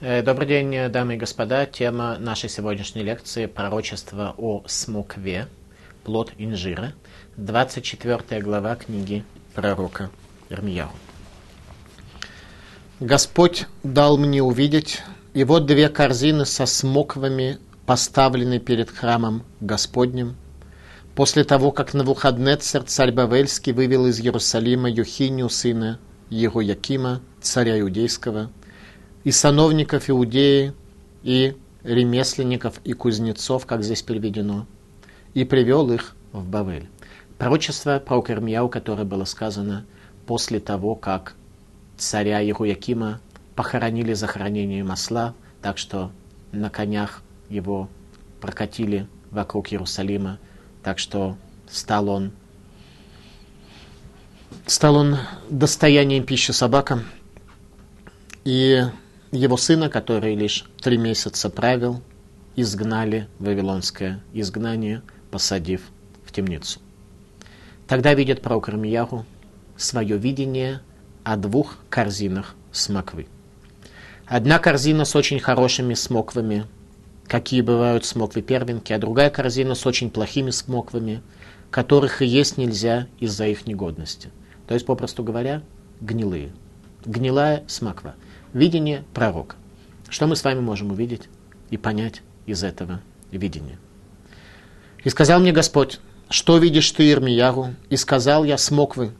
Э, 0.00 0.22
Добрый 0.22 0.48
день, 0.48 0.90
дамы 0.90 1.14
и 1.14 1.16
господа. 1.16 1.66
Тема 1.66 2.18
нашей 2.18 2.48
сегодняшней 2.48 3.04
лекции– 3.04 3.46
пророчество 3.46 4.34
о 4.36 4.64
смокве, 4.66 5.46
плод 6.02 6.32
инжира, 6.36 6.94
24 7.36 8.42
глава 8.42 8.74
книги 8.74 9.24
пророка 9.54 10.10
Ирмияу. 10.50 10.90
Господь 12.98 13.66
дал 13.84 14.18
мне 14.18 14.42
увидеть, 14.42 15.00
и 15.32 15.44
вот 15.44 15.66
две 15.66 15.88
корзины 15.88 16.44
со 16.44 16.66
смоквами 16.66 17.58
поставлены 17.86 18.58
перед 18.58 18.90
храмом 18.90 19.44
Господним. 19.60 20.34
После 21.14 21.44
того, 21.44 21.70
как 21.70 21.94
Навуходнецер, 21.94 22.82
царь 22.82 23.12
Бавельский, 23.12 23.72
вывел 23.72 24.06
из 24.06 24.18
Иерусалима 24.18 24.90
Юхинию, 24.90 25.48
сына 25.48 26.00
Якима, 26.30 27.20
царя 27.40 27.78
иудейского– 27.78 28.50
и 29.24 29.30
сановников 29.30 30.10
Иудеи, 30.10 30.72
и 31.22 31.56
ремесленников, 31.82 32.80
и 32.84 32.92
кузнецов, 32.92 33.66
как 33.66 33.82
здесь 33.82 34.02
переведено, 34.02 34.66
и 35.32 35.44
привел 35.44 35.90
их 35.90 36.14
в 36.32 36.46
Бавель. 36.46 36.88
Пророчество 37.38 37.98
про 37.98 38.22
Кермияу, 38.22 38.68
которое 38.68 39.04
было 39.04 39.24
сказано 39.24 39.84
после 40.26 40.60
того, 40.60 40.94
как 40.94 41.34
царя 41.96 42.40
Ируякима 42.42 43.20
похоронили 43.54 44.12
за 44.12 44.26
хранение 44.26 44.84
масла, 44.84 45.34
так 45.62 45.78
что 45.78 46.10
на 46.52 46.70
конях 46.70 47.22
его 47.48 47.88
прокатили 48.40 49.08
вокруг 49.30 49.72
Иерусалима, 49.72 50.38
так 50.82 50.98
что 50.98 51.36
стал 51.68 52.08
он, 52.08 52.32
стал 54.66 54.96
он 54.96 55.16
достоянием 55.48 56.24
пищи 56.24 56.52
собакам. 56.52 57.04
И 58.44 58.82
его 59.34 59.56
сына, 59.56 59.90
который 59.90 60.36
лишь 60.36 60.64
три 60.80 60.96
месяца 60.96 61.50
правил, 61.50 62.02
изгнали 62.56 63.28
Вавилонское 63.40 64.22
изгнание, 64.32 65.02
посадив 65.30 65.82
в 66.24 66.32
темницу. 66.32 66.80
Тогда 67.88 68.14
видит 68.14 68.42
пророк 68.42 68.68
Рамияху 68.68 69.26
свое 69.76 70.16
видение 70.16 70.80
о 71.24 71.36
двух 71.36 71.78
корзинах 71.90 72.54
смоквы. 72.70 73.26
Одна 74.26 74.58
корзина 74.58 75.04
с 75.04 75.16
очень 75.16 75.40
хорошими 75.40 75.94
смоквами, 75.94 76.66
какие 77.26 77.60
бывают 77.60 78.04
смоквы 78.04 78.40
первенки, 78.40 78.92
а 78.92 78.98
другая 78.98 79.30
корзина 79.30 79.74
с 79.74 79.84
очень 79.84 80.10
плохими 80.10 80.50
смоквами, 80.50 81.22
которых 81.70 82.22
и 82.22 82.26
есть 82.26 82.56
нельзя 82.56 83.08
из-за 83.18 83.48
их 83.48 83.66
негодности. 83.66 84.30
То 84.68 84.74
есть, 84.74 84.86
попросту 84.86 85.24
говоря, 85.24 85.62
гнилые. 86.00 86.52
Гнилая 87.04 87.64
смоква– 87.66 88.14
видение 88.54 89.04
пророка. 89.12 89.56
Что 90.08 90.26
мы 90.26 90.36
с 90.36 90.44
вами 90.44 90.60
можем 90.60 90.92
увидеть 90.92 91.28
и 91.70 91.76
понять 91.76 92.22
из 92.46 92.64
этого 92.64 93.02
видения? 93.30 93.78
И 95.02 95.10
сказал 95.10 95.40
мне 95.40 95.52
Господь, 95.52 96.00
что 96.30 96.56
видишь 96.56 96.90
ты, 96.92 97.10
Ирмияру? 97.10 97.74
И 97.90 97.96
сказал 97.96 98.44
я, 98.44 98.56
смоквы. 98.56 99.12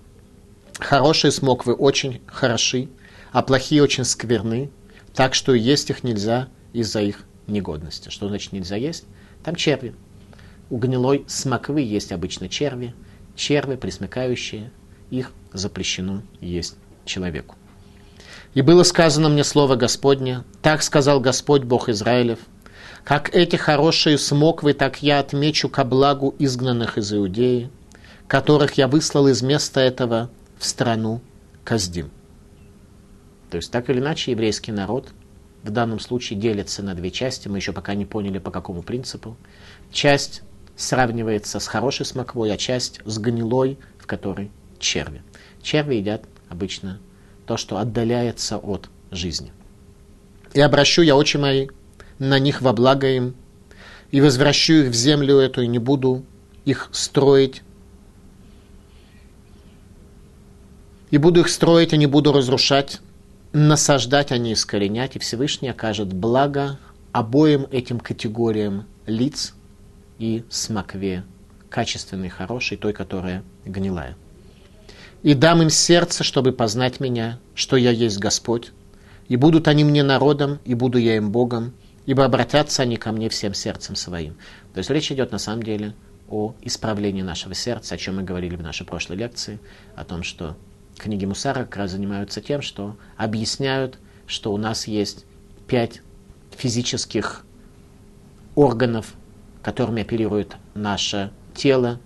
Хорошие 0.78 1.30
смоквы 1.30 1.74
очень 1.74 2.22
хороши, 2.26 2.88
а 3.32 3.42
плохие 3.42 3.82
очень 3.82 4.04
скверны, 4.04 4.70
так 5.14 5.34
что 5.34 5.52
есть 5.52 5.90
их 5.90 6.02
нельзя 6.02 6.48
из-за 6.72 7.02
их 7.02 7.24
негодности. 7.46 8.08
Что 8.08 8.28
значит 8.28 8.52
нельзя 8.52 8.76
есть? 8.76 9.04
Там 9.44 9.54
черви. 9.54 9.94
У 10.70 10.78
гнилой 10.78 11.24
смоквы 11.28 11.82
есть 11.82 12.10
обычно 12.12 12.48
черви, 12.48 12.94
черви, 13.36 13.76
присмыкающие, 13.76 14.72
их 15.10 15.30
запрещено 15.52 16.22
есть 16.40 16.76
человеку. 17.04 17.56
И 18.54 18.62
было 18.62 18.84
сказано 18.84 19.28
мне 19.28 19.42
слово 19.42 19.74
Господне, 19.74 20.44
так 20.62 20.82
сказал 20.82 21.20
Господь 21.20 21.64
Бог 21.64 21.88
Израилев, 21.88 22.38
как 23.02 23.34
эти 23.34 23.56
хорошие 23.56 24.16
смоквы, 24.16 24.72
так 24.72 25.02
я 25.02 25.18
отмечу 25.18 25.68
ко 25.68 25.84
благу 25.84 26.34
изгнанных 26.38 26.96
из 26.96 27.12
Иудеи, 27.12 27.70
которых 28.28 28.74
я 28.74 28.88
выслал 28.88 29.28
из 29.28 29.42
места 29.42 29.80
этого 29.80 30.30
в 30.58 30.64
страну 30.64 31.20
Каздим. 31.64 32.10
То 33.50 33.56
есть, 33.56 33.70
так 33.70 33.90
или 33.90 33.98
иначе, 33.98 34.30
еврейский 34.30 34.72
народ 34.72 35.08
в 35.62 35.70
данном 35.70 36.00
случае 36.00 36.38
делится 36.38 36.82
на 36.82 36.94
две 36.94 37.10
части. 37.10 37.48
Мы 37.48 37.58
еще 37.58 37.72
пока 37.72 37.94
не 37.94 38.06
поняли, 38.06 38.38
по 38.38 38.50
какому 38.50 38.82
принципу. 38.82 39.36
Часть 39.92 40.42
сравнивается 40.76 41.60
с 41.60 41.66
хорошей 41.66 42.06
смоквой, 42.06 42.52
а 42.52 42.56
часть 42.56 43.00
с 43.04 43.18
гнилой, 43.18 43.78
в 43.98 44.06
которой 44.06 44.50
черви. 44.78 45.22
Черви 45.62 45.96
едят 45.96 46.24
обычно 46.48 47.00
то, 47.46 47.56
что 47.56 47.78
отдаляется 47.78 48.58
от 48.58 48.88
жизни. 49.10 49.52
И 50.52 50.60
обращу 50.60 51.02
я 51.02 51.16
очи 51.16 51.36
мои 51.36 51.68
на 52.18 52.38
них 52.38 52.62
во 52.62 52.72
благо 52.72 53.08
им, 53.08 53.34
и 54.10 54.20
возвращу 54.20 54.74
их 54.74 54.90
в 54.90 54.94
землю 54.94 55.38
эту, 55.38 55.62
и 55.62 55.66
не 55.66 55.78
буду 55.78 56.24
их 56.64 56.88
строить. 56.92 57.62
И 61.10 61.18
буду 61.18 61.40
их 61.40 61.48
строить, 61.48 61.92
и 61.92 61.96
не 61.96 62.06
буду 62.06 62.32
разрушать, 62.32 63.00
насаждать, 63.52 64.30
а 64.30 64.38
не 64.38 64.52
искоренять, 64.52 65.16
и 65.16 65.18
Всевышний 65.18 65.68
окажет 65.68 66.12
благо 66.12 66.78
обоим 67.12 67.66
этим 67.70 67.98
категориям 67.98 68.86
лиц 69.06 69.54
и 70.18 70.44
смокве, 70.48 71.24
качественной, 71.68 72.28
хорошей, 72.28 72.76
той, 72.76 72.92
которая 72.92 73.42
гнилая 73.64 74.16
и 75.24 75.32
дам 75.32 75.62
им 75.62 75.70
сердце, 75.70 76.22
чтобы 76.22 76.52
познать 76.52 77.00
меня, 77.00 77.40
что 77.54 77.76
я 77.76 77.90
есть 77.90 78.18
Господь. 78.18 78.72
И 79.26 79.36
будут 79.36 79.68
они 79.68 79.82
мне 79.82 80.02
народом, 80.02 80.60
и 80.66 80.74
буду 80.74 80.98
я 80.98 81.16
им 81.16 81.32
Богом, 81.32 81.72
ибо 82.04 82.26
обратятся 82.26 82.82
они 82.82 82.98
ко 82.98 83.10
мне 83.10 83.30
всем 83.30 83.54
сердцем 83.54 83.96
своим. 83.96 84.34
То 84.74 84.78
есть 84.78 84.90
речь 84.90 85.10
идет 85.10 85.32
на 85.32 85.38
самом 85.38 85.62
деле 85.62 85.94
о 86.28 86.54
исправлении 86.60 87.22
нашего 87.22 87.54
сердца, 87.54 87.94
о 87.94 87.98
чем 87.98 88.16
мы 88.16 88.22
говорили 88.22 88.54
в 88.54 88.62
нашей 88.62 88.84
прошлой 88.84 89.16
лекции, 89.16 89.60
о 89.96 90.04
том, 90.04 90.24
что 90.24 90.58
книги 90.98 91.24
Мусара 91.24 91.60
как 91.60 91.78
раз 91.78 91.92
занимаются 91.92 92.42
тем, 92.42 92.60
что 92.60 92.98
объясняют, 93.16 93.98
что 94.26 94.52
у 94.52 94.58
нас 94.58 94.86
есть 94.86 95.24
пять 95.66 96.02
физических 96.54 97.46
органов, 98.56 99.14
которыми 99.62 100.02
оперирует 100.02 100.56
наше 100.74 101.32
тело, 101.54 101.98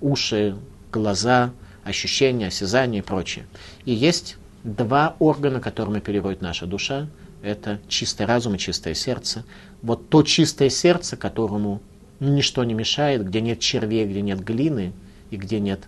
уши, 0.00 0.56
глаза, 0.90 1.52
ощущения, 1.84 2.48
осязание 2.48 3.02
и 3.02 3.04
прочее. 3.04 3.46
И 3.84 3.92
есть 3.92 4.36
два 4.64 5.16
органа, 5.18 5.60
которыми 5.60 6.00
переводит 6.00 6.40
наша 6.40 6.66
душа. 6.66 7.08
Это 7.42 7.80
чистый 7.88 8.26
разум 8.26 8.54
и 8.54 8.58
чистое 8.58 8.94
сердце. 8.94 9.44
Вот 9.82 10.08
то 10.08 10.22
чистое 10.22 10.68
сердце, 10.68 11.16
которому 11.16 11.80
ничто 12.20 12.62
не 12.64 12.74
мешает, 12.74 13.26
где 13.26 13.40
нет 13.40 13.58
червей, 13.58 14.06
где 14.06 14.22
нет 14.22 14.40
глины, 14.40 14.92
и 15.30 15.36
где 15.36 15.58
нет 15.58 15.80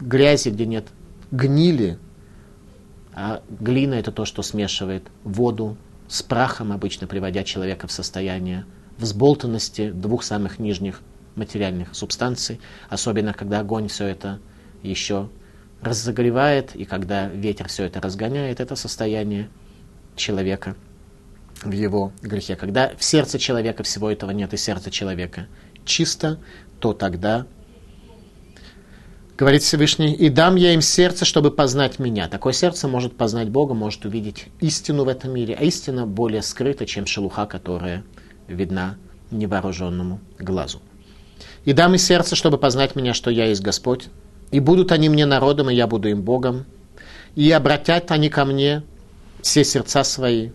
грязи, 0.00 0.48
где 0.48 0.66
нет 0.66 0.86
гнили. 1.30 1.98
А 3.14 3.42
глина 3.60 3.94
это 3.94 4.10
то, 4.10 4.24
что 4.24 4.42
смешивает 4.42 5.04
воду 5.22 5.76
с 6.08 6.22
прахом, 6.22 6.72
обычно 6.72 7.06
приводя 7.06 7.44
человека 7.44 7.86
в 7.86 7.92
состояние 7.92 8.64
взболтанности 8.98 9.90
двух 9.90 10.22
самых 10.22 10.58
нижних 10.58 11.02
материальных 11.36 11.94
субстанций, 11.94 12.60
особенно 12.88 13.32
когда 13.32 13.60
огонь 13.60 13.88
все 13.88 14.06
это 14.06 14.40
еще 14.82 15.28
разогревает, 15.80 16.76
и 16.76 16.84
когда 16.84 17.28
ветер 17.28 17.68
все 17.68 17.84
это 17.84 18.00
разгоняет, 18.00 18.60
это 18.60 18.76
состояние 18.76 19.50
человека 20.16 20.76
в 21.62 21.72
его 21.72 22.12
грехе. 22.22 22.56
Когда 22.56 22.92
в 22.96 23.04
сердце 23.04 23.38
человека 23.38 23.82
всего 23.82 24.10
этого 24.10 24.30
нет, 24.30 24.54
и 24.54 24.56
сердце 24.56 24.90
человека 24.90 25.46
чисто, 25.84 26.38
то 26.78 26.92
тогда, 26.92 27.46
говорит 29.36 29.62
Всевышний, 29.62 30.14
и 30.14 30.28
дам 30.28 30.56
я 30.56 30.74
им 30.74 30.80
сердце, 30.80 31.24
чтобы 31.24 31.50
познать 31.50 31.98
меня. 31.98 32.28
Такое 32.28 32.52
сердце 32.52 32.88
может 32.88 33.16
познать 33.16 33.48
Бога, 33.48 33.74
может 33.74 34.04
увидеть 34.04 34.46
истину 34.60 35.04
в 35.04 35.08
этом 35.08 35.32
мире, 35.32 35.56
а 35.58 35.64
истина 35.64 36.06
более 36.06 36.42
скрыта, 36.42 36.86
чем 36.86 37.06
шелуха, 37.06 37.46
которая 37.46 38.04
видна 38.46 38.96
невооруженному 39.30 40.20
глазу. 40.38 40.80
И 41.64 41.72
дам 41.72 41.92
им 41.92 41.98
сердце, 41.98 42.36
чтобы 42.36 42.58
познать 42.58 42.94
меня, 42.94 43.14
что 43.14 43.30
я 43.30 43.46
есть 43.46 43.62
Господь, 43.62 44.08
и 44.52 44.60
будут 44.60 44.92
они 44.92 45.08
мне 45.08 45.26
народом, 45.26 45.70
и 45.70 45.74
я 45.74 45.86
буду 45.86 46.08
им 46.08 46.22
Богом. 46.22 46.66
И 47.34 47.50
обратят 47.50 48.12
они 48.12 48.28
ко 48.28 48.44
мне 48.44 48.82
все 49.40 49.64
сердца 49.64 50.04
свои. 50.04 50.50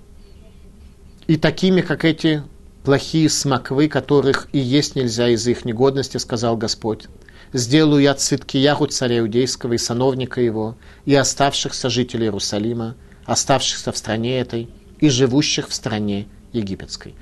И 1.26 1.36
такими, 1.36 1.82
как 1.82 2.06
эти 2.06 2.44
плохие 2.84 3.28
смоквы, 3.28 3.90
которых 3.90 4.48
и 4.54 4.60
есть 4.60 4.96
нельзя 4.96 5.28
из 5.28 5.46
их 5.48 5.66
негодности, 5.66 6.18
сказал 6.18 6.56
Господь. 6.56 7.08
Сделаю 7.54 8.02
я 8.02 8.14
Циткиягу 8.14 8.86
царя 8.88 9.20
Иудейского 9.20 9.74
и 9.74 9.78
сановника 9.78 10.42
его, 10.42 10.78
и 11.06 11.16
оставшихся 11.16 11.90
жителей 11.90 12.26
Иерусалима, 12.26 12.96
оставшихся 13.26 13.92
в 13.92 13.98
стране 13.98 14.40
этой, 14.40 14.70
и 15.00 15.10
живущих 15.10 15.68
в 15.70 15.74
стране 15.74 16.28
египетской. 16.54 17.16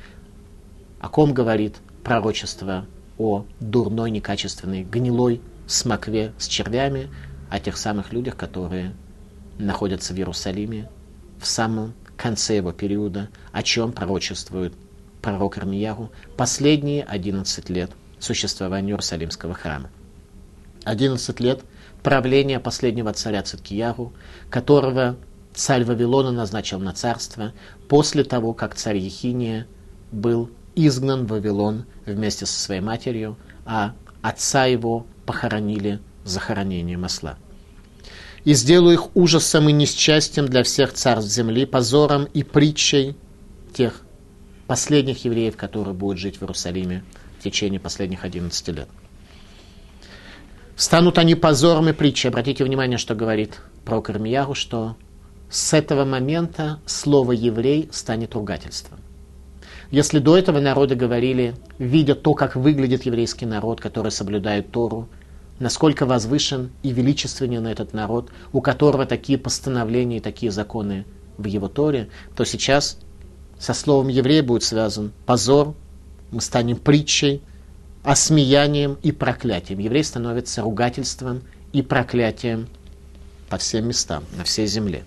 О 1.00 1.08
ком 1.08 1.34
говорит 1.34 1.76
пророчество 2.04 2.86
о 3.18 3.46
дурной, 3.60 4.12
некачественной, 4.12 4.84
гнилой 4.84 5.42
смокве 5.68 6.34
с 6.38 6.48
червями, 6.48 7.10
о 7.50 7.60
тех 7.60 7.78
самых 7.78 8.12
людях, 8.12 8.36
которые 8.36 8.94
находятся 9.58 10.14
в 10.14 10.18
Иерусалиме, 10.18 10.90
в 11.40 11.48
самом 11.48 11.94
конце 12.18 12.58
его 12.58 12.72
периода, 12.72 13.30
о 13.52 13.64
чем 13.64 13.92
пророчествует 13.92 14.74
пророк 15.22 15.58
Армиягу 15.58 16.12
последние 16.38 17.04
11 17.04 17.70
лет 17.70 17.92
существования 18.20 18.92
Иерусалимского 18.92 19.54
храма. 19.54 19.90
11 20.84 21.40
лет 21.40 21.62
правления 22.04 22.60
последнего 22.60 23.12
царя 23.14 23.42
Циткиягу, 23.42 24.14
которого 24.50 25.18
царь 25.54 25.84
Вавилона 25.84 26.32
назначил 26.32 26.80
на 26.80 26.94
царство 26.94 27.54
после 27.90 28.24
того, 28.24 28.54
как 28.54 28.76
царь 28.76 28.98
Ехиния 28.98 29.68
был 30.12 30.50
изгнан 30.76 31.26
в 31.26 31.30
Вавилон 31.30 31.86
вместе 32.06 32.46
со 32.46 32.60
своей 32.60 32.82
матерью, 32.82 33.38
а 33.66 33.94
отца 34.22 34.66
его 34.66 35.06
похоронили 35.26 36.00
захоронением 36.24 37.06
осла. 37.06 37.38
«И 38.44 38.54
сделаю 38.54 38.94
их 38.94 39.16
ужасом 39.16 39.70
и 39.70 39.74
несчастьем 39.74 40.48
для 40.48 40.64
всех 40.64 40.94
царств 40.94 41.32
земли, 41.32 41.66
позором 41.66 42.26
и 42.26 42.44
притчей 42.44 43.16
тех 43.74 44.02
последних 44.68 45.26
евреев, 45.26 45.58
которые 45.58 45.94
будут 45.94 46.20
жить 46.20 46.38
в 46.38 46.44
Иерусалиме 46.44 47.04
в 47.40 47.44
течение 47.44 47.80
последних 47.80 48.24
11 48.24 48.68
лет». 48.70 48.88
Станут 50.76 51.18
они 51.18 51.36
позором 51.36 51.90
и 51.90 51.94
притчей. 51.94 52.28
Обратите 52.28 52.64
внимание, 52.64 52.98
что 52.98 53.16
говорит 53.16 53.62
про 53.86 54.02
Кармияру, 54.02 54.54
что 54.56 54.98
с 55.50 55.74
этого 55.74 56.04
момента 56.04 56.80
слово 56.86 57.32
«еврей» 57.32 57.90
станет 57.94 58.34
ругательством. 58.34 59.00
Если 59.92 60.20
до 60.20 60.38
этого 60.38 60.60
народы 60.60 60.96
говорили, 60.96 61.56
видя 61.78 62.16
то, 62.16 62.34
как 62.34 62.56
выглядит 62.56 63.06
еврейский 63.06 63.46
народ, 63.46 63.82
который 63.82 64.12
соблюдает 64.12 64.72
Тору, 64.72 65.08
насколько 65.60 66.06
возвышен 66.06 66.72
и 66.84 66.92
величественен 66.92 67.66
этот 67.68 67.94
народ, 67.94 68.30
у 68.52 68.62
которого 68.62 69.06
такие 69.06 69.38
постановления 69.38 70.18
и 70.18 70.22
такие 70.22 70.52
законы 70.52 71.06
в 71.38 71.46
его 71.46 71.68
Торе, 71.68 72.10
то 72.36 72.46
сейчас 72.46 72.98
со 73.60 73.74
словом 73.74 74.10
«еврей» 74.10 74.42
будет 74.42 74.64
связан 74.64 75.14
позор, 75.26 75.76
мы 76.32 76.42
станем 76.42 76.78
притчей, 76.78 77.42
осмеянием 78.04 78.98
и 79.02 79.12
проклятием. 79.12 79.80
Еврей 79.80 80.04
становится 80.04 80.62
ругательством 80.62 81.42
и 81.74 81.82
проклятием 81.82 82.68
по 83.50 83.58
всем 83.58 83.88
местам, 83.88 84.24
на 84.38 84.44
всей 84.44 84.68
земле. 84.68 85.04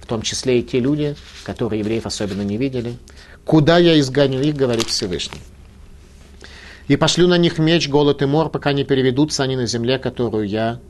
В 0.00 0.06
том 0.06 0.22
числе 0.22 0.60
и 0.60 0.62
те 0.62 0.80
люди, 0.80 1.16
которые 1.44 1.80
евреев 1.80 2.04
особенно 2.04 2.42
не 2.42 2.56
видели. 2.56 2.96
«Куда 3.44 3.78
я 3.78 3.98
изгоню 4.00 4.40
их?»— 4.40 4.54
говорит 4.56 4.86
Всевышний. 4.86 5.40
«И 6.88 6.96
пошлю 6.96 7.28
на 7.28 7.38
них 7.38 7.58
меч, 7.58 7.88
голод 7.88 8.22
и 8.22 8.26
мор, 8.26 8.50
пока 8.50 8.72
не 8.72 8.84
переведутся 8.84 9.42
они 9.42 9.56
на 9.56 9.66
земле, 9.66 9.98
которую 9.98 10.48
я 10.48 10.80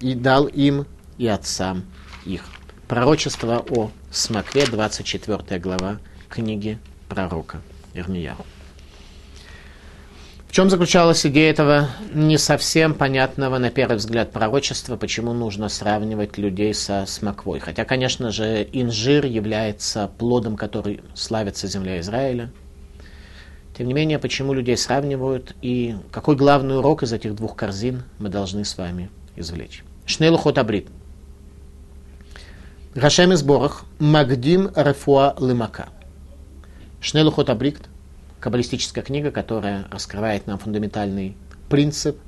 и 0.00 0.14
дал 0.14 0.46
им 0.46 0.86
и 1.18 1.26
отцам 1.26 1.84
их». 2.24 2.44
Пророчество 2.88 3.64
о 3.70 3.90
Смокве, 4.10 4.66
24 4.66 5.58
глава 5.58 5.98
книги 6.28 6.78
пророка 7.08 7.60
Ирмияу 7.94 8.44
чем 10.54 10.70
заключалась 10.70 11.26
идея 11.26 11.50
этого 11.50 11.88
не 12.12 12.38
совсем 12.38 12.94
понятного 12.94 13.58
на 13.58 13.70
первый 13.70 13.96
взгляд 13.96 14.30
пророчества, 14.30 14.96
почему 14.96 15.32
нужно 15.32 15.68
сравнивать 15.68 16.38
людей 16.38 16.72
со 16.74 17.06
смоквой? 17.08 17.58
Хотя, 17.58 17.84
конечно 17.84 18.30
же, 18.30 18.64
инжир 18.72 19.26
является 19.26 20.08
плодом, 20.16 20.56
который 20.56 21.00
славится 21.16 21.66
земля 21.66 21.98
Израиля. 21.98 22.52
Тем 23.76 23.88
не 23.88 23.94
менее, 23.94 24.20
почему 24.20 24.52
людей 24.52 24.76
сравнивают 24.76 25.56
и 25.60 25.96
какой 26.12 26.36
главный 26.36 26.78
урок 26.78 27.02
из 27.02 27.12
этих 27.12 27.34
двух 27.34 27.56
корзин 27.56 28.04
мы 28.20 28.28
должны 28.28 28.64
с 28.64 28.78
вами 28.78 29.10
извлечь? 29.34 29.82
Шнейлу 30.06 30.38
абрит. 30.54 30.86
Гашем 32.94 33.32
из 33.32 33.42
Борах, 33.42 33.86
Магдим 33.98 34.70
Рефуа 34.76 35.34
Лымака. 35.36 35.88
Шнейлу 37.00 37.34
абрит– 37.44 37.78
каббалистическая 38.44 39.02
книга, 39.02 39.30
которая 39.30 39.86
раскрывает 39.90 40.46
нам 40.46 40.58
фундаментальный 40.58 41.34
принцип 41.70 42.18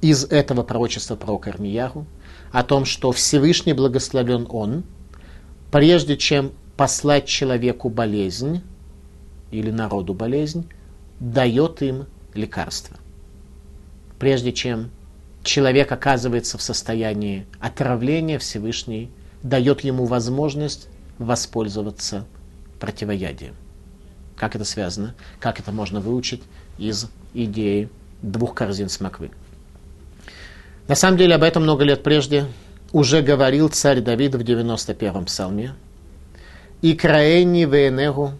из 0.00 0.22
этого 0.22 0.62
пророчества 0.62 1.16
про 1.16 1.38
Кармияру, 1.38 2.06
о 2.52 2.62
том, 2.62 2.84
что 2.84 3.10
Всевышний 3.10 3.72
благословлен 3.72 4.46
Он, 4.48 4.84
прежде 5.72 6.16
чем 6.16 6.52
послать 6.76 7.26
человеку 7.26 7.88
болезнь 7.88 8.62
или 9.50 9.72
народу 9.72 10.14
болезнь, 10.14 10.68
дает 11.18 11.82
им 11.82 12.06
лекарство. 12.32 12.96
Прежде 14.20 14.52
чем 14.52 14.90
человек 15.42 15.90
оказывается 15.90 16.58
в 16.58 16.62
состоянии 16.62 17.44
отравления, 17.58 18.38
Всевышний 18.38 19.10
дает 19.42 19.80
ему 19.80 20.04
возможность 20.04 20.86
воспользоваться 21.18 22.24
противоядием. 22.78 23.56
Как 24.40 24.56
это 24.56 24.64
связано? 24.64 25.14
Как 25.38 25.60
это 25.60 25.70
можно 25.70 26.00
выучить 26.00 26.42
из 26.78 27.10
идеи 27.34 27.90
двух 28.22 28.54
корзин 28.54 28.88
с 28.88 28.98
моквы? 28.98 29.32
На 30.88 30.94
самом 30.94 31.18
деле 31.18 31.34
об 31.34 31.42
этом 31.42 31.64
много 31.64 31.84
лет 31.84 32.02
прежде 32.02 32.46
уже 32.90 33.20
говорил 33.20 33.68
царь 33.68 34.00
Давид 34.00 34.34
в 34.34 34.40
91-м 34.40 35.26
псалме. 35.26 35.74
«И 36.80 36.94
краэни 36.94 37.66
венегу, 37.66 38.32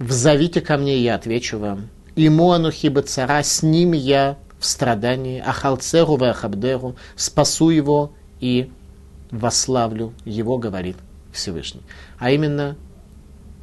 взовите 0.00 0.60
ко 0.60 0.78
мне, 0.78 0.98
я 0.98 1.14
отвечу 1.14 1.60
вам. 1.60 1.88
И 2.16 2.28
моану 2.28 2.72
хиба 2.72 3.02
цара, 3.02 3.44
с 3.44 3.62
ним 3.62 3.92
я 3.92 4.36
в 4.58 4.66
страдании, 4.66 5.38
ахалцеру 5.38 6.16
вахабдеру, 6.16 6.96
спасу 7.14 7.70
его 7.70 8.10
и 8.40 8.68
вославлю 9.30 10.12
его, 10.24 10.58
говорит 10.58 10.96
Всевышний. 11.32 11.82
А 12.18 12.32
именно, 12.32 12.76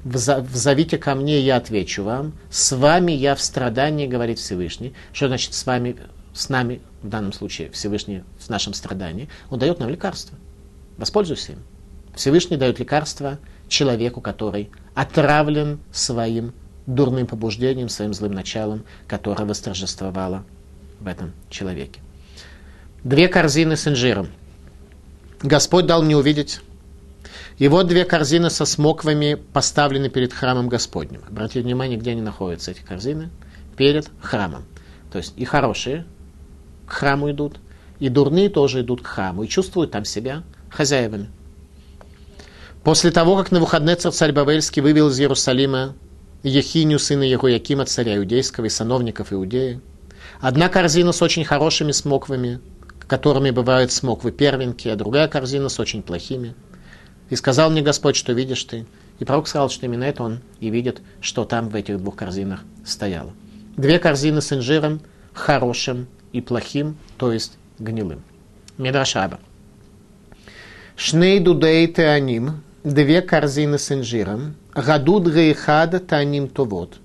«Взовите 0.04 0.98
ко 0.98 1.16
мне, 1.16 1.40
я 1.40 1.58
отвечу 1.58 2.04
вам, 2.04 2.34
с 2.50 2.76
вами 2.76 3.14
я 3.14 3.36
в 3.36 3.42
страдании, 3.42 4.06
говорит 4.06 4.38
Всевышний». 4.38 4.94
Что 5.14 5.28
значит 5.28 5.54
с 5.54 5.66
вами, 5.66 5.96
с 6.34 6.50
нами, 6.50 6.82
в 7.02 7.10
данном 7.10 7.32
случае 7.32 7.70
Всевышний 7.72 8.24
в 8.38 8.50
нашем 8.50 8.74
страдании? 8.74 9.30
Он 9.50 9.60
дает 9.60 9.80
нам 9.80 9.90
лекарство. 9.90 10.38
Воспользуйся 10.98 11.54
им. 11.54 11.60
Всевышний 12.16 12.58
дает 12.58 12.80
лекарство 12.80 13.40
человеку, 13.68 14.22
который 14.22 14.70
отравлен 14.94 15.80
своим 15.92 16.54
дурным 16.86 17.26
побуждением, 17.26 17.90
своим 17.90 18.14
злым 18.14 18.34
началом, 18.34 18.84
которое 19.08 19.46
восторжествовало 19.46 20.44
в 21.00 21.08
этом 21.08 21.32
человеке. 21.50 22.02
Две 23.04 23.28
корзины 23.28 23.76
с 23.76 23.88
инжиром. 23.88 24.28
Господь 25.42 25.86
дал 25.86 26.04
мне 26.04 26.16
увидеть 26.16 26.62
и 27.58 27.68
вот 27.68 27.88
две 27.88 28.04
корзины 28.06 28.50
со 28.50 28.66
смоквами 28.66 29.36
поставлены 29.36 30.10
перед 30.10 30.34
храмом 30.34 30.70
Господним. 30.70 31.22
Обратите 31.28 31.62
внимание, 31.62 31.98
где 31.98 32.12
они 32.12 32.22
находятся, 32.22 32.72
эти 32.72 32.82
корзины. 32.82 33.30
Перед 33.78 34.10
храмом. 34.22 34.66
То 35.12 35.20
есть 35.20 35.34
и 35.36 35.46
хорошие 35.46 36.06
к 36.88 36.92
храму 36.92 37.32
идут, 37.32 37.58
и 38.00 38.10
дурные 38.10 38.50
тоже 38.50 38.82
идут 38.82 39.02
к 39.02 39.08
храму, 39.08 39.44
и 39.44 39.48
чувствуют 39.48 39.92
там 39.92 40.06
себя 40.06 40.44
хозяевами. 40.70 41.30
После 42.84 43.12
того, 43.12 43.38
как 43.38 43.52
на 43.52 43.60
выходные 43.60 43.96
царь 43.96 44.34
Бавельский 44.34 44.82
вывел 44.82 45.10
из 45.10 45.20
Иерусалима 45.20 45.96
Ехиню, 46.44 47.00
сына 47.00 47.24
Егоякима, 47.24 47.86
царя 47.86 48.18
иудейского 48.18 48.66
и 48.66 48.70
сановников 48.70 49.32
Иудеи, 49.32 49.80
одна 50.42 50.68
корзина 50.68 51.14
с 51.14 51.22
очень 51.22 51.46
хорошими 51.46 51.94
смоквами, 51.94 52.60
которыми 53.08 53.52
бывают 53.52 53.92
смоквы 53.92 54.32
первенки, 54.32 54.88
а 54.90 54.96
другая 54.96 55.28
корзина 55.28 55.70
с 55.70 55.80
очень 55.80 56.02
плохими– 56.02 56.56
и 57.34 57.36
сказал 57.36 57.72
мне 57.72 57.82
Господь, 57.82 58.16
что 58.16 58.32
видишь 58.32 58.64
ты. 58.64 58.86
И 59.18 59.26
пророк 59.26 59.48
сказал, 59.48 59.72
что 59.72 59.88
именно 59.88 60.04
это 60.04 60.22
он 60.22 60.42
и 60.60 60.70
видит, 60.70 61.02
что 61.20 61.46
там 61.46 61.68
в 61.68 61.76
этих 61.76 61.98
двух 61.98 62.16
корзинах 62.16 62.64
стояло. 62.86 63.34
Две 63.76 63.98
корзины 63.98 64.40
с 64.40 64.54
инжиром, 64.54 65.02
хорошим 65.34 66.06
и 66.32 66.42
плохим, 66.42 66.96
то 67.18 67.34
есть 67.34 67.54
гнилым. 67.80 68.22
Медрашаба. 68.78 69.40
Шней 70.96 71.44
теаним, 71.44 72.62
две 72.84 73.24
корзины 73.24 73.80
с 73.80 73.92
инжиром, 73.92 74.54
гадуд 74.76 75.34
гейхада 75.34 76.00
таним 76.00 76.48
товод. 76.48 77.00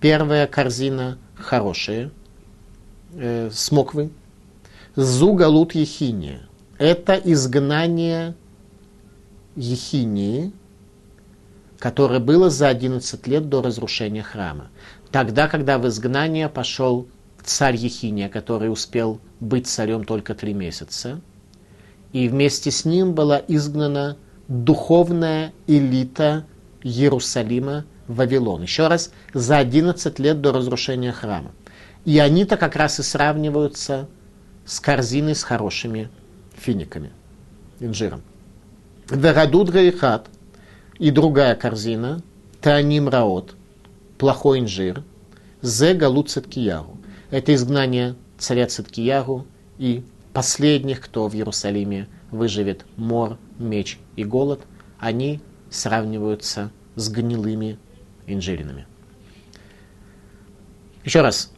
Первая 0.00 0.46
корзина 0.46 1.16
хорошая, 1.34 2.10
э, 3.14 3.48
смоквы. 3.50 4.10
Зугалут 4.96 5.74
ехиния. 5.74 6.40
Это 6.76 7.14
изгнание 7.14 8.34
Ехинии, 9.56 10.52
которое 11.78 12.20
было 12.20 12.48
за 12.48 12.68
11 12.68 13.26
лет 13.26 13.48
до 13.48 13.62
разрушения 13.62 14.22
храма. 14.22 14.68
Тогда, 15.10 15.48
когда 15.48 15.78
в 15.78 15.88
изгнание 15.88 16.48
пошел 16.48 17.08
царь 17.44 17.76
Ехиния, 17.76 18.28
который 18.28 18.70
успел 18.70 19.20
быть 19.40 19.66
царем 19.66 20.04
только 20.04 20.34
три 20.34 20.54
месяца, 20.54 21.20
и 22.12 22.28
вместе 22.28 22.70
с 22.70 22.84
ним 22.84 23.14
была 23.14 23.42
изгнана 23.48 24.16
духовная 24.48 25.52
элита 25.66 26.46
Иерусалима 26.82 27.84
Вавилон. 28.06 28.62
Еще 28.62 28.88
раз, 28.88 29.12
за 29.32 29.58
11 29.58 30.18
лет 30.18 30.40
до 30.40 30.52
разрушения 30.52 31.12
храма. 31.12 31.52
И 32.04 32.18
они-то 32.18 32.56
как 32.56 32.76
раз 32.76 32.98
и 33.00 33.02
сравниваются 33.02 34.08
с 34.64 34.80
корзиной 34.80 35.34
с 35.34 35.42
хорошими 35.42 36.10
финиками, 36.54 37.10
инжиром. 37.80 38.22
Верадут 39.12 39.68
Гаихат, 39.68 40.30
и 40.98 41.10
другая 41.10 41.54
корзина, 41.54 42.22
Тааним 42.62 43.10
Раот, 43.10 43.54
плохой 44.16 44.60
инжир, 44.60 45.04
Зе 45.60 45.92
Галут 45.92 46.30
Циткияру. 46.30 46.96
Это 47.30 47.54
изгнание 47.54 48.14
царя 48.38 48.66
Циткияру 48.66 49.46
и 49.76 50.02
последних, 50.32 51.02
кто 51.02 51.28
в 51.28 51.34
Иерусалиме 51.34 52.08
выживет 52.30 52.86
мор, 52.96 53.36
меч 53.58 53.98
и 54.16 54.24
голод, 54.24 54.62
они 54.98 55.42
сравниваются 55.68 56.70
с 56.96 57.10
гнилыми 57.10 57.78
инжиринами. 58.26 58.86
Еще 61.04 61.20
раз. 61.20 61.52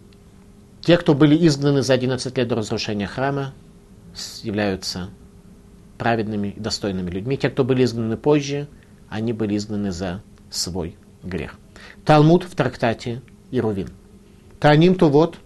Те, 0.80 0.96
кто 0.96 1.14
были 1.14 1.46
изгнаны 1.46 1.82
за 1.82 1.94
11 1.94 2.36
лет 2.36 2.48
до 2.48 2.56
разрушения 2.56 3.06
храма, 3.06 3.54
являются 4.42 5.10
праведными 5.98 6.48
и 6.48 6.60
достойными 6.60 7.10
людьми. 7.10 7.36
Те, 7.36 7.50
кто 7.50 7.64
были 7.64 7.84
изгнаны 7.84 8.16
позже, 8.16 8.68
они 9.08 9.32
были 9.32 9.56
изгнаны 9.56 9.92
за 9.92 10.22
свой 10.50 10.96
грех. 11.22 11.58
Талмуд 12.04 12.44
в 12.44 12.54
трактате 12.54 13.22
Ирувин. 13.50 13.88
Таним 14.60 14.94
то 14.94 15.08
вот, 15.08 15.38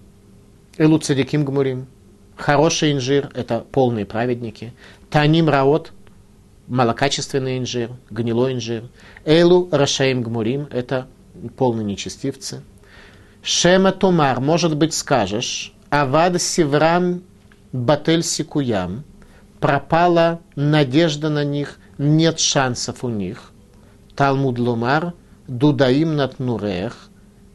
Элу 0.76 0.98
Цадиким 0.98 1.44
Гмурим. 1.44 1.86
Хороший 2.36 2.92
инжир– 2.92 3.30
это 3.34 3.64
полные 3.72 4.06
праведники. 4.06 4.72
Таним 5.10 5.48
Раот– 5.48 5.92
малокачественный 6.68 7.58
инжир, 7.58 7.90
гнилой 8.10 8.54
инжир. 8.54 8.84
Элу 9.24 9.68
Рашаим 9.72 10.22
Гмурим– 10.22 10.68
это 10.70 11.08
полные 11.56 11.84
нечестивцы. 11.84 12.62
Шема 13.42 13.92
Тумар, 13.92 14.40
может 14.40 14.76
быть, 14.76 14.94
скажешь, 14.94 15.72
Авад 15.90 16.40
Сиврам 16.40 17.22
Батель 17.72 18.22
Сикуям, 18.22 19.04
пропала 19.60 20.40
надежда 20.56 21.30
на 21.30 21.44
них, 21.44 21.78
нет 21.98 22.40
шансов 22.40 23.04
у 23.04 23.08
них. 23.08 23.52
Талмуд 24.14 24.58
Лумар, 24.58 25.14
Дудаим 25.46 26.16
над 26.16 26.38
Нурех, 26.38 27.08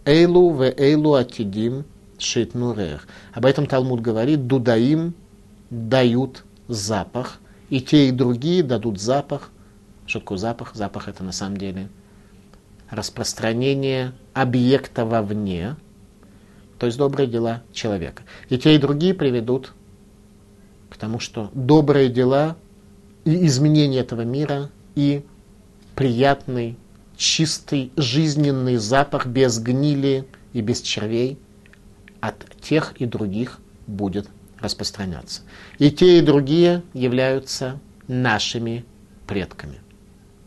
Эйлу 0.06 0.50
в 0.50 0.64
Эйлу 0.64 1.14
Атидим 1.14 1.86
Шит 2.18 2.54
Нурех. 2.54 3.08
Об 3.34 3.46
этом 3.46 3.66
Талмуд 3.66 4.02
говорит, 4.02 4.48
Дудаим 4.48 5.14
дают 5.70 6.44
запах, 6.68 7.40
и 7.70 7.82
те, 7.82 8.08
и 8.08 8.12
другие 8.12 8.64
дадут 8.64 9.00
запах. 9.00 9.50
Что 10.06 10.20
такое 10.20 10.38
запах? 10.38 10.76
Запах 10.76 11.08
это 11.08 11.24
на 11.24 11.32
самом 11.32 11.58
деле 11.58 11.90
распространение 12.90 14.14
объекта 14.34 15.06
вовне, 15.06 15.76
то 16.80 16.86
есть 16.86 16.98
добрые 16.98 17.28
дела 17.28 17.64
человека. 17.72 18.24
И 18.50 18.58
те, 18.58 18.76
и 18.76 18.78
другие 18.78 19.14
приведут 19.14 19.74
к 21.04 21.06
тому, 21.06 21.20
что 21.20 21.52
добрые 21.54 22.08
дела 22.08 22.56
и 23.26 23.46
изменение 23.48 24.00
этого 24.00 24.22
мира, 24.22 24.70
и 24.96 25.26
приятный, 25.96 26.78
чистый, 27.18 27.92
жизненный 27.98 28.78
запах 28.78 29.26
без 29.26 29.60
гнили 29.60 30.26
и 30.54 30.62
без 30.62 30.82
червей 30.82 31.38
от 32.22 32.46
тех 32.62 32.94
и 33.02 33.06
других 33.06 33.60
будет 33.86 34.30
распространяться. 34.62 35.42
И 35.78 35.92
те, 35.92 36.20
и 36.20 36.22
другие 36.22 36.84
являются 36.94 37.82
нашими 38.08 38.86
предками. 39.28 39.82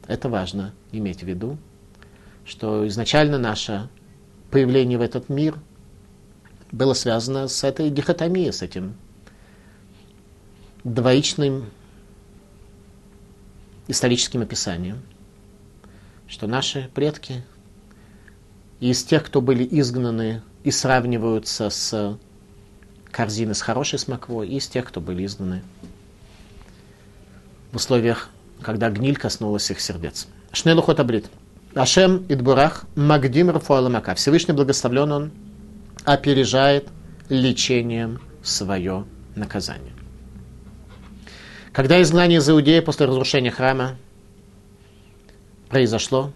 Это 0.08 0.30
важно 0.30 0.72
иметь 0.90 1.20
в 1.20 1.26
виду, 1.26 1.58
что 2.46 2.88
изначально 2.88 3.36
наше 3.36 3.90
появление 4.50 4.96
в 4.96 5.02
этот 5.02 5.28
мир 5.28 5.58
было 6.72 6.94
связано 6.94 7.46
с 7.46 7.62
этой 7.62 7.90
дихотомией, 7.90 8.54
с 8.54 8.62
этим 8.62 8.94
двоичным 10.94 11.70
историческим 13.88 14.42
описанием, 14.42 15.02
что 16.28 16.46
наши 16.46 16.88
предки 16.94 17.44
из 18.78 19.02
тех, 19.02 19.24
кто 19.24 19.40
были 19.40 19.66
изгнаны 19.68 20.42
и 20.62 20.70
сравниваются 20.70 21.70
с 21.70 22.18
корзиной 23.10 23.54
с 23.54 23.62
хорошей 23.62 23.98
смоквой, 23.98 24.48
и 24.48 24.58
из 24.58 24.68
тех, 24.68 24.86
кто 24.86 25.00
были 25.00 25.26
изгнаны 25.26 25.62
в 27.72 27.76
условиях, 27.76 28.28
когда 28.62 28.88
гниль 28.88 29.16
коснулась 29.16 29.70
их 29.70 29.80
сердец. 29.80 30.28
Шнелухот 30.52 31.00
абрит. 31.00 31.26
Ашем 31.74 32.24
Идбурах 32.28 32.84
Магдим 32.94 33.50
Рафуаламака. 33.50 34.14
Всевышний 34.14 34.54
благословлен 34.54 35.12
он, 35.12 35.30
опережает 36.04 36.88
лечением 37.28 38.20
свое 38.42 39.04
наказание. 39.34 39.95
Когда 41.76 42.00
изгнание 42.00 42.38
из 42.38 42.48
Иудеи 42.48 42.80
после 42.80 43.04
разрушения 43.04 43.50
храма 43.50 43.98
произошло, 45.68 46.32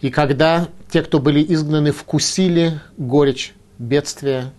и 0.00 0.08
когда 0.08 0.68
те, 0.90 1.02
кто 1.02 1.20
были 1.20 1.44
изгнаны, 1.52 1.92
вкусили 1.92 2.80
горечь 2.96 3.52
бедствия 3.78 4.54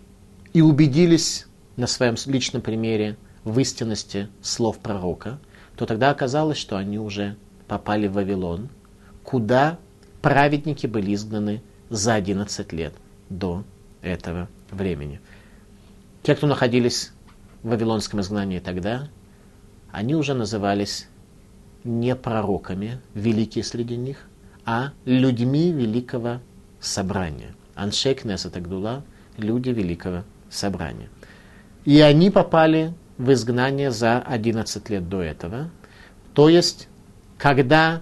и 0.54 0.62
убедились 0.62 1.48
на 1.78 1.88
своем 1.88 2.14
личном 2.28 2.62
примере 2.62 3.18
в 3.44 3.58
истинности 3.58 4.30
слов 4.44 4.78
пророка, 4.78 5.40
то 5.76 5.88
тогда 5.88 6.12
оказалось, 6.12 6.60
что 6.60 6.78
они 6.78 7.00
уже 7.00 7.38
попали 7.68 8.06
в 8.06 8.14
Вавилон– 8.14 8.70
куда 9.24 9.80
праведники 10.22 10.86
были 10.86 11.16
изгнаны 11.16 11.64
за 11.90 12.14
11 12.14 12.72
лет 12.72 12.94
до 13.32 13.64
этого 14.04 14.48
времени. 14.70 15.22
Те, 16.22 16.36
кто 16.36 16.46
находились 16.46 17.14
Вавилонском 17.68 18.22
изгнании 18.22 18.60
тогда, 18.60 19.10
они 19.92 20.16
уже 20.16 20.34
назывались 20.34 21.08
не 21.84 22.16
пророками, 22.16 23.00
великие 23.14 23.64
среди 23.64 23.96
них, 23.96 24.28
а 24.66 24.92
людьми 25.06 25.72
великого 25.72 26.40
собрания. 26.80 27.56
Аншек 27.76 28.26
Несатагдула– 28.26 29.04
люди 29.38 29.70
великого 29.70 30.24
собрания. 30.50 31.10
И 31.86 32.00
они 32.02 32.30
попали 32.32 32.94
в 33.18 33.32
изгнание 33.32 33.92
за 33.92 34.20
11 34.20 34.90
лет 34.90 35.08
до 35.08 35.22
этого. 35.22 35.70
То 36.34 36.50
есть, 36.50 36.90
когда 37.38 38.02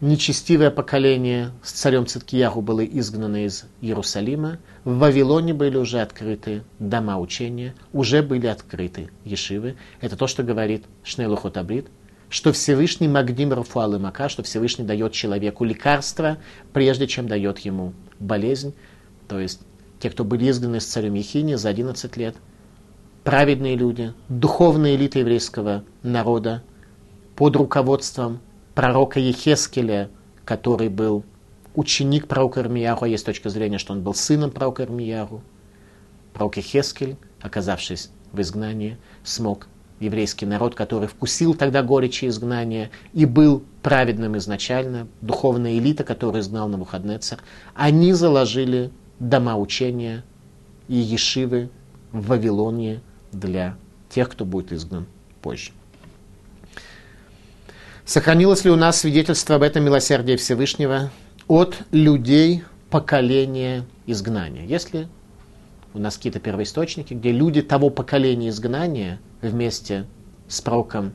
нечестивое 0.00 0.70
поколение 0.70 1.50
с 1.62 1.72
царем 1.72 2.06
Циткияху 2.06 2.60
было 2.60 2.84
изгнано 2.84 3.44
из 3.44 3.64
Иерусалима, 3.80 4.58
в 4.84 4.98
Вавилоне 4.98 5.54
были 5.54 5.76
уже 5.76 6.00
открыты 6.00 6.62
дома 6.78 7.18
учения, 7.18 7.74
уже 7.92 8.22
были 8.22 8.46
открыты 8.46 9.10
ешивы. 9.24 9.76
Это 10.00 10.16
то, 10.16 10.26
что 10.26 10.42
говорит 10.42 10.84
Шнейлу 11.04 11.36
Хотабрид, 11.36 11.86
что 12.28 12.52
Всевышний 12.52 13.08
Магдим 13.08 13.52
Рафуал 13.52 13.94
и 13.94 13.98
Мака, 13.98 14.28
что 14.28 14.42
Всевышний 14.42 14.84
дает 14.84 15.12
человеку 15.12 15.64
лекарство, 15.64 16.38
прежде 16.72 17.06
чем 17.06 17.28
дает 17.28 17.60
ему 17.60 17.92
болезнь. 18.18 18.74
То 19.28 19.38
есть 19.38 19.60
те, 20.00 20.10
кто 20.10 20.24
были 20.24 20.50
изгнаны 20.50 20.80
с 20.80 20.86
царем 20.86 21.14
Ехини 21.14 21.54
за 21.54 21.68
11 21.68 22.16
лет, 22.16 22.36
праведные 23.22 23.76
люди, 23.76 24.12
духовная 24.28 24.96
элита 24.96 25.20
еврейского 25.20 25.84
народа 26.02 26.62
под 27.36 27.56
руководством 27.56 28.40
пророка 28.74 29.20
Ехескеля, 29.20 30.10
который 30.44 30.88
был 30.88 31.24
ученик 31.74 32.28
пророка 32.28 32.60
Ирмияру, 32.60 33.04
а 33.04 33.08
есть 33.08 33.26
точка 33.26 33.50
зрения, 33.50 33.78
что 33.78 33.92
он 33.92 34.02
был 34.02 34.14
сыном 34.14 34.50
пророка 34.50 34.82
Ирмияру. 34.82 35.42
Пророк 36.32 36.56
Ехескель, 36.56 37.16
оказавшись 37.40 38.10
в 38.32 38.40
изгнании, 38.40 38.98
смог 39.22 39.68
еврейский 40.00 40.46
народ, 40.46 40.74
который 40.74 41.08
вкусил 41.08 41.54
тогда 41.54 41.82
горечи 41.82 42.26
изгнания 42.26 42.90
и 43.12 43.24
был 43.24 43.62
праведным 43.82 44.36
изначально, 44.38 45.06
духовная 45.20 45.78
элита, 45.78 46.04
которую 46.04 46.42
изгнал 46.42 46.66
на 46.66 46.72
Навуходнецер, 46.72 47.38
они 47.74 48.12
заложили 48.12 48.90
дома 49.20 49.56
учения 49.56 50.24
и 50.88 50.96
ешивы 50.96 51.70
в 52.12 52.26
Вавилоне 52.26 53.00
для 53.32 53.76
тех, 54.08 54.28
кто 54.28 54.44
будет 54.44 54.72
изгнан 54.72 55.06
позже. 55.42 55.72
Сохранилось 58.06 58.66
ли 58.66 58.70
у 58.70 58.76
нас 58.76 59.00
свидетельство 59.00 59.56
об 59.56 59.62
этом 59.62 59.82
милосердии 59.82 60.36
Всевышнего 60.36 61.10
от 61.48 61.78
людей 61.90 62.62
поколения 62.90 63.84
изгнания? 64.06 64.66
Если 64.66 65.08
у 65.94 65.98
нас 65.98 66.18
какие-то 66.18 66.38
первоисточники, 66.38 67.14
где 67.14 67.32
люди 67.32 67.62
того 67.62 67.88
поколения 67.88 68.50
изгнания 68.50 69.20
вместе 69.40 70.04
с 70.48 70.60
пророком 70.60 71.14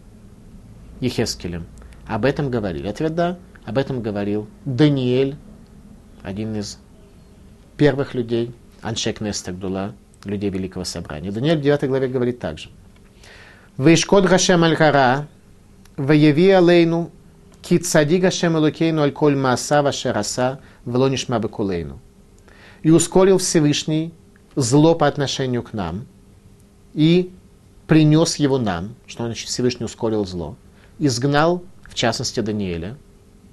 Ехескелем 1.00 1.68
об 2.08 2.26
этом 2.26 2.50
говорили? 2.50 2.88
Ответ 2.88 3.14
да, 3.14 3.38
об 3.66 3.78
этом 3.78 4.02
говорил 4.02 4.48
Даниэль, 4.66 5.36
один 6.24 6.56
из 6.56 6.80
первых 7.78 8.16
людей, 8.16 8.52
Аншек 8.82 9.22
Нестагдула, 9.22 9.94
людей 10.24 10.50
Великого 10.50 10.86
Собрания. 10.86 11.32
Даниэль 11.32 11.60
в 11.60 11.62
9 11.62 11.84
главе 11.84 12.08
говорит 12.08 12.40
также. 12.40 12.70
Вейшкод 13.78 14.26
Гашем 14.26 14.64
Аль-Хара, 14.64 15.28
Ваяви 16.00 16.50
алейну, 16.52 17.12
ки 17.62 17.78
цадига 17.78 18.32
шем 18.32 18.56
элокейну 18.56 19.02
аль 19.02 19.12
коль 19.12 19.36
мааса 19.36 19.82
вашераса, 19.82 20.62
велонишма 20.86 21.40
бекулейну. 21.40 22.00
И 22.84 22.90
ускорил 22.90 23.38
Всевышний 23.38 24.14
зло 24.56 24.96
по 24.96 25.08
отношению 25.08 25.62
к 25.62 25.74
нам, 25.74 26.06
и 26.94 27.34
принес 27.86 28.38
его 28.38 28.58
нам, 28.58 28.96
что 29.08 29.26
значит 29.26 29.50
Всевышний 29.50 29.84
ускорил 29.84 30.26
зло, 30.26 30.56
изгнал 31.00 31.64
в 31.84 31.96
частности 31.96 32.40
Даниэля 32.40 32.96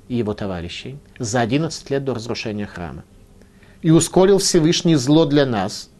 и 0.07 0.15
его 0.15 0.33
товарищей, 0.33 0.99
за 1.19 1.41
11 1.41 1.91
лет 1.91 2.05
до 2.05 2.15
разрушения 2.15 2.67
храма. 2.67 3.03
И 3.83 3.91
ускорил 3.91 4.39
Всевышний 4.39 4.95
зло 4.95 5.25
для 5.25 5.47
нас, 5.47 5.91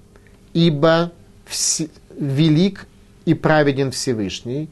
ибо 0.53 1.11
вс... 1.45 1.83
велик 2.17 2.87
и 3.25 3.35
праведен 3.35 3.91
Всевышний 3.91 4.69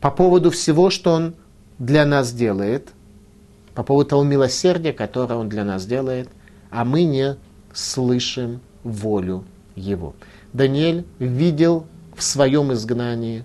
по 0.00 0.10
поводу 0.10 0.50
всего, 0.50 0.90
что 0.90 1.12
Он 1.12 1.34
для 1.78 2.04
нас 2.04 2.32
делает, 2.32 2.90
по 3.74 3.82
поводу 3.82 4.10
того 4.10 4.24
милосердия, 4.24 4.92
которое 4.92 5.36
Он 5.36 5.48
для 5.48 5.64
нас 5.64 5.86
делает, 5.86 6.28
а 6.70 6.84
мы 6.84 7.04
не 7.04 7.36
слышим 7.72 8.60
волю 8.82 9.44
Его. 9.74 10.14
Даниэль 10.52 11.04
видел 11.18 11.86
в 12.16 12.22
своем 12.22 12.72
изгнании 12.72 13.44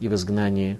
и 0.00 0.08
в 0.08 0.14
изгнании 0.14 0.78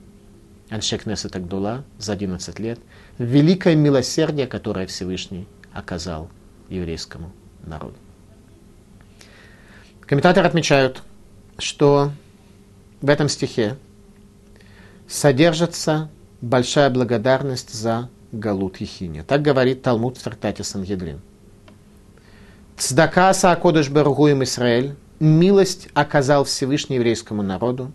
Аншек 0.70 1.06
Несет 1.06 1.36
Агдула 1.36 1.84
за 1.98 2.12
11 2.12 2.58
лет 2.58 2.78
великое 3.18 3.74
милосердие, 3.74 4.46
которое 4.46 4.86
Всевышний 4.86 5.46
оказал 5.72 6.30
еврейскому 6.68 7.32
народу. 7.64 7.94
Комментаторы 10.00 10.46
отмечают, 10.46 11.02
что 11.58 12.12
в 13.00 13.08
этом 13.08 13.28
стихе 13.28 13.76
содержится 15.12 16.08
большая 16.40 16.88
благодарность 16.88 17.74
за 17.74 18.08
Галут 18.32 18.78
Ехиня. 18.78 19.22
Так 19.22 19.42
говорит 19.42 19.82
Талмуд 19.82 20.16
в 20.16 20.22
трактате 20.22 20.64
Сангедрин. 20.64 21.20
Цдака 22.78 23.34
Саакодыш 23.34 23.90
Баргуем 23.90 24.42
Израиль, 24.42 24.96
милость 25.20 25.88
оказал 25.92 26.44
Всевышний 26.44 26.96
еврейскому 26.96 27.42
народу, 27.42 27.92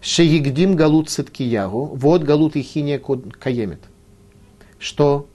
Шеигдим 0.00 0.76
Галут 0.76 1.10
Циткиягу, 1.10 1.84
вот 1.84 2.22
Галут 2.22 2.56
Ихиния 2.56 2.98
Каемит, 2.98 3.80
что 4.78 5.28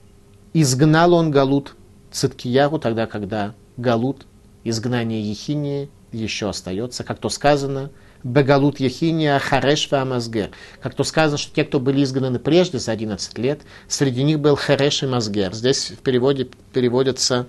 изгнал 0.53 1.13
он 1.13 1.29
Галут 1.29 1.75
Циткиягу 2.11 2.79
тогда, 2.79 3.05
когда 3.05 3.53
Галут, 3.77 4.25
изгнание 4.63 5.21
Ехинии, 5.21 5.89
еще 6.11 6.49
остается, 6.49 7.03
как 7.03 7.19
то 7.19 7.29
сказано, 7.29 7.91
Бегалут 8.23 8.79
Ехиния 8.79 9.37
Хареш 9.37 9.91
Амазгер. 9.91 10.51
Как 10.81 10.93
то 10.95 11.03
сказано, 11.03 11.37
что 11.37 11.53
те, 11.53 11.65
кто 11.65 11.79
были 11.79 12.03
изгнаны 12.03 12.39
прежде 12.39 12.79
за 12.79 12.93
11 12.93 13.37
лет, 13.37 13.61
среди 13.87 14.23
них 14.23 14.39
был 14.39 14.55
Хареш 14.55 15.03
и 15.03 15.07
Мазгер. 15.07 15.53
Здесь 15.53 15.91
в 15.91 15.97
переводе 15.97 16.47
переводится 16.71 17.47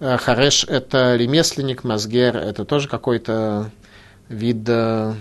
э, 0.00 0.16
Хареш– 0.16 0.64
это 0.68 1.14
ремесленник, 1.16 1.84
Мазгер– 1.84 2.36
это 2.38 2.64
тоже 2.64 2.88
какой-то 2.88 3.70
вид 4.28 4.64
э, 4.66 5.14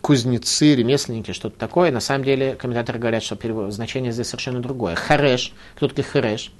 кузнецы, 0.00 0.74
ремесленники, 0.74 1.32
что-то 1.32 1.58
такое. 1.58 1.90
На 1.90 2.00
самом 2.00 2.24
деле, 2.24 2.54
комментаторы 2.54 2.98
говорят, 2.98 3.22
что 3.22 3.36
значение 3.70 4.12
здесь 4.12 4.28
совершенно 4.28 4.60
другое. 4.60 4.94
Хареш, 4.94 5.52
кто 5.76 5.88
такой 5.88 6.04
Хареш? 6.04 6.50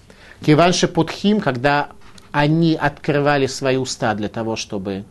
Киванши 0.44 0.86
Путхим, 0.86 1.40
когда 1.40 1.90
они 2.30 2.74
открывали 2.74 3.46
свои 3.46 3.76
уста 3.76 4.14
для 4.14 4.28
того, 4.28 4.56
чтобы 4.56 5.04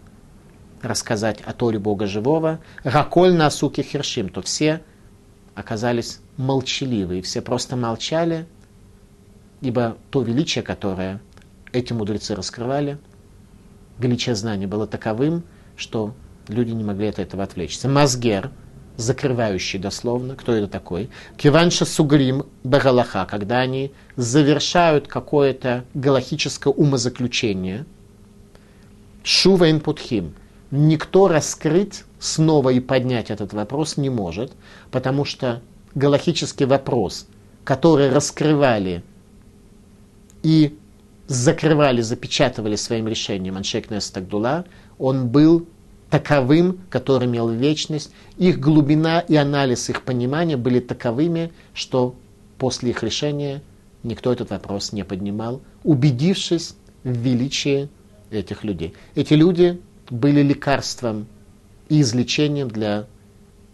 рассказать 0.81 1.41
о 1.41 1.53
Торе 1.53 1.79
Бога 1.79 2.07
Живого, 2.07 2.59
Раколь 2.83 3.33
на 3.33 3.49
суке 3.49 3.83
Хершим, 3.83 4.29
то 4.29 4.41
все 4.41 4.81
оказались 5.55 6.19
молчаливы, 6.37 7.21
все 7.21 7.41
просто 7.41 7.75
молчали, 7.75 8.45
ибо 9.61 9.97
то 10.09 10.21
величие, 10.21 10.63
которое 10.63 11.21
эти 11.71 11.93
мудрецы 11.93 12.35
раскрывали, 12.35 12.97
величие 13.99 14.35
знания 14.35 14.67
было 14.67 14.87
таковым, 14.87 15.43
что 15.75 16.13
люди 16.47 16.71
не 16.71 16.83
могли 16.83 17.07
от 17.07 17.19
этого 17.19 17.43
отвлечься. 17.43 17.87
Мазгер, 17.87 18.51
закрывающий 18.97 19.79
дословно, 19.79 20.35
кто 20.35 20.53
это 20.53 20.67
такой? 20.67 21.09
Киванша 21.37 21.85
сугрим 21.85 22.45
баралаха, 22.63 23.25
когда 23.25 23.59
они 23.59 23.91
завершают 24.15 25.07
какое-то 25.07 25.85
галахическое 25.93 26.73
умозаключение. 26.73 27.85
Шува 29.23 29.67
путхим. 29.79 30.33
Никто 30.71 31.27
раскрыть 31.27 32.05
снова 32.19 32.69
и 32.69 32.79
поднять 32.79 33.29
этот 33.29 33.51
вопрос 33.53 33.97
не 33.97 34.09
может, 34.09 34.53
потому 34.89 35.25
что 35.25 35.61
галахический 35.95 36.65
вопрос, 36.65 37.27
который 37.65 38.09
раскрывали 38.09 39.03
и 40.43 40.77
закрывали, 41.27 42.01
запечатывали 42.01 42.77
своим 42.77 43.07
решением 43.07 43.57
Аншек 43.57 43.89
Нестагдула, 43.89 44.65
он 44.97 45.27
был 45.27 45.67
таковым, 46.09 46.79
который 46.89 47.27
имел 47.27 47.49
вечность. 47.49 48.11
Их 48.37 48.59
глубина 48.59 49.19
и 49.19 49.35
анализ 49.35 49.89
их 49.89 50.03
понимания 50.03 50.57
были 50.57 50.79
таковыми, 50.79 51.51
что 51.73 52.15
после 52.57 52.91
их 52.91 53.03
решения 53.03 53.61
никто 54.03 54.31
этот 54.31 54.51
вопрос 54.51 54.93
не 54.93 55.03
поднимал, 55.03 55.61
убедившись 55.83 56.75
в 57.03 57.09
величии 57.09 57.89
этих 58.29 58.63
людей. 58.63 58.93
Эти 59.15 59.33
люди 59.33 59.81
были 60.09 60.41
лекарством 60.41 61.27
и 61.89 62.01
излечением 62.01 62.69
для 62.69 63.07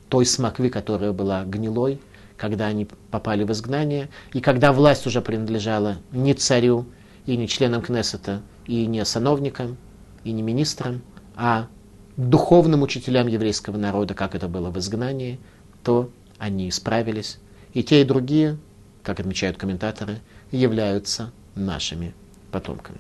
той 0.10 0.26
смоквы, 0.26 0.70
которая 0.70 1.12
была 1.12 1.44
гнилой, 1.44 2.00
когда 2.38 2.68
они 2.68 2.88
попали 3.12 3.44
в 3.44 3.52
изгнание, 3.52 4.10
и 4.34 4.42
когда 4.42 4.72
власть 4.72 5.08
уже 5.08 5.22
принадлежала 5.22 5.98
не 6.12 6.34
царю, 6.34 6.86
и 7.26 7.36
не 7.36 7.48
членам 7.48 7.82
Кнессета, 7.82 8.42
и 8.66 8.86
не 8.86 9.04
сановникам, 9.04 9.78
и 10.24 10.32
не 10.32 10.42
министрам, 10.42 11.02
а 11.36 11.68
духовным 12.16 12.84
учителям 12.84 13.28
еврейского 13.28 13.78
народа, 13.78 14.13
как 14.13 14.34
это 14.34 14.48
было 14.48 14.70
в 14.70 14.80
изгнании, 14.80 15.40
то 15.84 16.10
они 16.38 16.70
исправились. 16.70 17.40
И 17.74 17.84
те, 17.84 18.02
и 18.02 18.06
другие, 18.06 18.58
как 19.04 19.20
отмечают 19.20 19.58
комментаторы, 19.58 20.20
являются 20.52 21.32
нашими 21.56 22.13
потомками. 22.52 23.00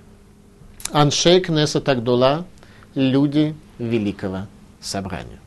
Аншей 0.91 1.39
Кнеса 1.39 1.79
Тагдула– 1.79 2.45
люди 2.97 3.55
великого 3.79 4.47
собрания. 4.81 5.39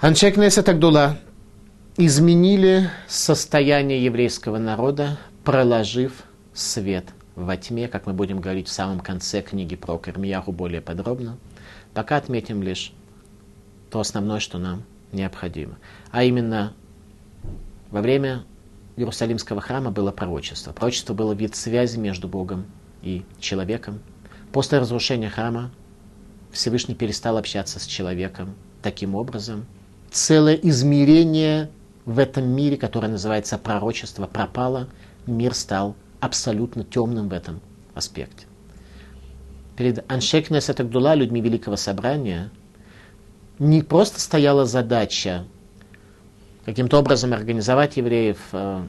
Аншей 0.00 0.32
Кнеса 0.32 0.62
Тагдула 0.62 1.18
изменили 1.96 2.90
состояние 3.06 4.04
еврейского 4.04 4.58
народа, 4.58 5.18
проложив 5.44 6.24
свет 6.54 7.04
во 7.36 7.56
тьме, 7.56 7.88
как 7.88 8.06
мы 8.06 8.14
будем 8.14 8.40
говорить 8.40 8.68
в 8.68 8.72
самом 8.72 9.00
конце 9.00 9.42
книги 9.42 9.76
про 9.76 9.98
Кармияху 9.98 10.52
более 10.52 10.80
подробно– 10.80 11.36
Пока 11.94 12.16
отметим 12.16 12.62
лишь 12.62 12.92
то 13.90 14.00
основное, 14.00 14.40
что 14.40 14.58
нам 14.58 14.84
необходимо. 15.12 15.76
А 16.10 16.24
именно, 16.24 16.72
во 17.90 18.00
время 18.00 18.44
Иерусалимского 18.96 19.60
храма 19.60 19.90
было 19.90 20.10
пророчество. 20.10 20.72
Пророчество 20.72 21.12
было 21.12 21.32
вид 21.32 21.54
связи 21.54 21.98
между 21.98 22.28
Богом 22.28 22.64
и 23.02 23.24
человеком. 23.38 24.00
После 24.52 24.78
разрушения 24.78 25.30
храма 25.30 25.70
Всевышний 26.50 26.94
перестал 26.94 27.36
общаться 27.38 27.80
с 27.80 27.86
человеком 27.86 28.54
таким 28.82 29.14
образом. 29.14 29.66
Целое 30.10 30.54
измерение 30.54 31.70
в 32.04 32.18
этом 32.18 32.48
мире, 32.48 32.76
которое 32.76 33.08
называется 33.08 33.56
пророчество, 33.58 34.26
пропало. 34.26 34.88
Мир 35.26 35.54
стал 35.54 35.96
абсолютно 36.20 36.84
темным 36.84 37.28
в 37.28 37.32
этом 37.32 37.60
аспекте 37.94 38.46
перед 39.76 40.10
Аншекнес 40.10 40.68
Атагдула, 40.70 41.14
людьми 41.14 41.40
Великого 41.40 41.76
Собрания, 41.76 42.50
не 43.58 43.82
просто 43.82 44.20
стояла 44.20 44.64
задача 44.64 45.44
каким-то 46.64 46.98
образом 46.98 47.32
организовать 47.32 47.96
евреев, 47.96 48.38
э, 48.52 48.84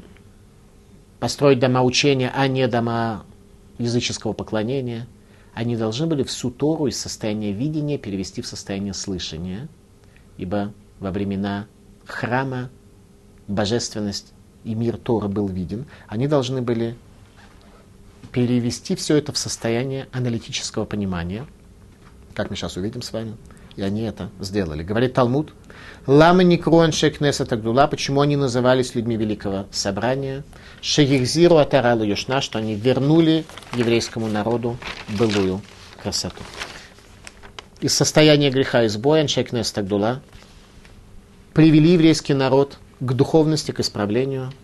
построить 1.20 1.60
дома 1.60 1.82
учения, 1.82 2.32
а 2.36 2.48
не 2.48 2.68
дома 2.68 3.26
языческого 3.78 4.34
поклонения. 4.34 5.08
Они 5.54 5.76
должны 5.76 6.08
были 6.08 6.24
всю 6.24 6.50
Тору 6.50 6.88
из 6.88 7.00
состояния 7.00 7.52
видения 7.52 7.98
перевести 7.98 8.42
в 8.42 8.48
состояние 8.48 8.94
слышания, 8.94 9.68
ибо 10.38 10.74
во 11.00 11.12
времена 11.12 11.68
храма 12.06 12.70
божественность 13.48 14.34
и 14.64 14.74
мир 14.74 14.98
Торы 14.98 15.28
был 15.28 15.48
виден. 15.48 15.86
Они 16.08 16.28
должны 16.28 16.62
были 16.62 16.96
перевести 18.32 18.96
все 18.96 19.18
это 19.18 19.32
в 19.32 19.38
состояние 19.38 20.08
аналитического 20.12 20.86
понимания, 20.86 21.46
как 22.34 22.50
мы 22.50 22.56
сейчас 22.56 22.78
увидим 22.78 23.02
с 23.02 23.14
вами. 23.14 23.38
И 23.76 23.82
они 23.82 24.02
это 24.02 24.30
сделали. 24.40 24.84
Говорит 24.84 25.14
Талмуд, 25.14 25.54
Лама 26.06 26.44
Никруан 26.44 26.92
Шекнеса 26.92 27.46
Тагдула, 27.46 27.88
почему 27.88 28.22
они 28.22 28.36
назывались 28.36 28.94
людьми 28.94 29.16
Великого 29.16 29.66
Собрания, 29.72 30.44
Шеихзиру 30.82 31.58
Атаралу 31.58 32.04
Юшна, 32.04 32.42
что 32.42 32.60
они 32.60 32.76
вернули 32.76 33.46
еврейскому 33.74 34.28
народу 34.28 34.78
былую 35.08 35.62
красоту. 36.02 36.44
Из 37.80 37.94
состояния 37.94 38.50
греха 38.50 38.84
и 38.84 38.88
сбоя 38.88 39.28
Шекнеса 39.28 39.76
Тагдула 39.76 40.22
привели 41.54 41.94
еврейский 41.94 42.34
народ 42.34 42.78
к 43.00 43.14
духовности, 43.14 43.72
к 43.72 43.80
исправлению– 43.80 44.52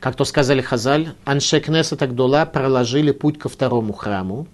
как 0.00 0.16
то 0.16 0.24
сказали 0.24 0.62
Хазаль, 0.62 1.10
Аншекнеса 1.24 1.94
Тагдула 1.94 2.46
проложили 2.46 3.12
путь 3.12 3.38
ко 3.38 3.50
второму 3.50 3.92
храму, 3.92 4.48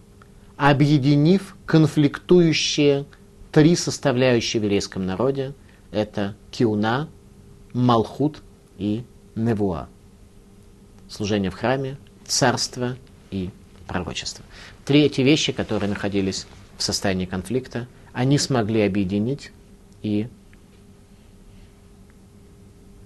объединив 0.56 1.56
конфликтующие 1.66 3.04
три 3.52 3.76
составляющие 3.76 4.60
в 4.60 4.64
еврейском 4.64 5.06
народе. 5.06 5.54
Это 5.90 6.34
Киуна, 6.50 7.08
Малхут 7.72 8.42
и 8.78 9.04
невуа. 9.34 9.88
Служение 11.08 11.50
в 11.50 11.54
храме, 11.54 11.98
царство 12.26 12.96
и 13.30 13.50
пророчество. 13.86 14.44
Три 14.84 15.02
эти 15.02 15.20
вещи, 15.20 15.52
которые 15.52 15.88
находились 15.88 16.46
в 16.76 16.82
состоянии 16.82 17.26
конфликта, 17.26 17.86
они 18.12 18.38
смогли 18.38 18.82
объединить 18.82 19.52
и 20.02 20.28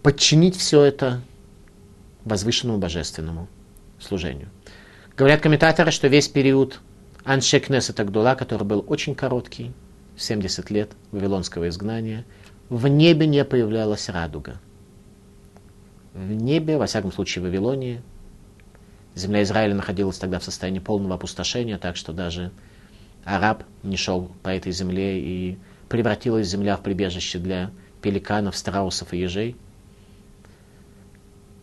подчинить 0.03 0.57
все 0.57 0.83
это 0.83 1.21
возвышенному 2.25 2.79
божественному 2.79 3.49
служению. 3.99 4.49
Говорят 5.17 5.41
комментаторы, 5.41 5.91
что 5.91 6.09
весь 6.09 6.29
период 6.29 6.81
Аншекнеса 7.25 7.93
Тагдула, 7.93 8.35
который 8.35 8.65
был 8.65 8.85
очень 8.87 9.15
короткий, 9.15 9.73
70 10.17 10.71
лет 10.71 10.93
вавилонского 11.13 11.69
изгнания, 11.69 12.25
в 12.71 12.87
небе 12.87 13.27
не 13.27 13.45
появлялась 13.45 14.09
радуга. 14.09 14.59
В 16.15 16.33
небе, 16.33 16.79
во 16.79 16.87
всяком 16.87 17.13
случае 17.13 17.43
в 17.43 17.47
Вавилонии, 17.47 18.01
земля 19.15 19.43
Израиля 19.43 19.75
находилась 19.75 20.19
тогда 20.19 20.39
в 20.39 20.45
состоянии 20.45 20.79
полного 20.79 21.17
опустошения, 21.17 21.79
так 21.79 21.97
что 21.97 22.13
даже 22.13 22.53
араб 23.25 23.65
не 23.83 23.97
шел 23.97 24.31
по 24.43 24.49
этой 24.49 24.73
земле 24.73 25.21
и 25.21 25.59
превратилась 25.89 26.47
земля 26.47 26.77
в 26.77 26.83
прибежище 26.83 27.39
для 27.39 27.73
пеликанов, 28.01 28.57
страусов 28.57 29.13
и 29.13 29.19
ежей. 29.19 29.57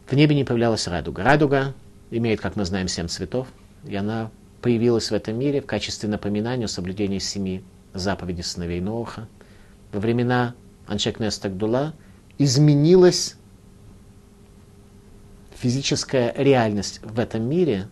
В 0.07 0.13
небе 0.13 0.35
не 0.35 0.43
появлялась 0.43 0.87
радуга. 0.87 1.23
Радуга 1.23 1.73
имеет, 2.11 2.41
как 2.41 2.57
мы 2.57 2.65
знаем, 2.65 2.89
семь 2.89 3.07
цветов, 3.07 3.47
и 3.85 3.95
она 3.95 4.29
появилась 4.61 5.09
в 5.09 5.13
этом 5.13 5.39
мире 5.39 5.61
в 5.61 5.65
качестве 5.65 6.09
напоминания 6.09 6.65
о 6.65 6.69
соблюдении 6.69 7.19
семи 7.19 7.63
заповедей 7.93 8.43
сыновей 8.43 8.81
Ноха. 8.81 9.27
Во 9.93 9.99
времена 9.99 10.53
Аншекнес 10.87 11.37
Тагдула 11.37 11.93
изменилась 12.37 13.35
физическая 15.55 16.33
реальность 16.35 17.01
в 17.03 17.19
этом 17.19 17.43
мире, 17.43 17.87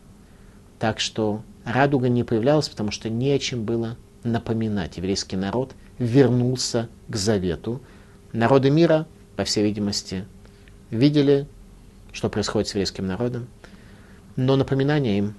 так 0.80 1.00
что 1.00 1.44
радуга 1.66 2.10
не 2.10 2.24
появлялась, 2.24 2.70
потому 2.70 2.92
что 2.92 3.10
не 3.10 3.32
о 3.32 3.40
чем 3.40 3.66
было 3.66 3.98
напоминать. 4.24 4.98
Еврейский 4.98 5.36
народ 5.36 5.74
вернулся 6.00 6.90
к 7.08 7.16
завету. 7.16 7.82
Народы 8.34 8.70
мира, 8.70 9.08
по 9.36 9.44
всей 9.44 9.64
видимости, 9.64 10.26
видели, 10.90 11.48
что 12.14 12.30
происходит 12.30 12.70
с 12.70 12.72
еврейским 12.72 13.08
народом, 13.08 13.48
но 14.36 14.56
напоминания 14.56 15.18
им 15.18 15.36